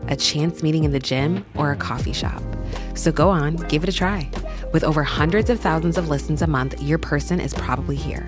a 0.09 0.17
chance 0.17 0.61
meeting 0.61 0.83
in 0.83 0.91
the 0.91 0.99
gym, 0.99 1.45
or 1.55 1.71
a 1.71 1.77
coffee 1.77 2.13
shop. 2.13 2.43
So 2.95 3.13
go 3.13 3.29
on, 3.29 3.57
give 3.69 3.85
it 3.85 3.89
a 3.89 3.93
try. 3.93 4.29
With 4.73 4.85
over 4.85 5.03
hundreds 5.03 5.51
of 5.51 5.61
thousands 5.61 5.99
of 5.99 6.09
listens 6.09 6.43
a 6.43 6.47
month, 6.47 6.81
your 6.81 6.99
person 6.99 7.41
is 7.41 7.55
probably 7.55 7.97
here. 7.97 8.27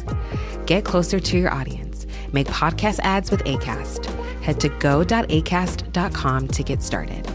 Get 0.66 0.84
closer 0.84 1.20
to 1.20 1.38
your 1.38 1.52
audience. 1.52 2.06
Make 2.32 2.48
podcast 2.48 2.98
ads 3.00 3.30
with 3.30 3.44
ACAST. 3.44 4.06
Head 4.40 4.60
to 4.60 4.68
go.acast.com 4.68 6.48
to 6.48 6.62
get 6.62 6.82
started. 6.82 7.31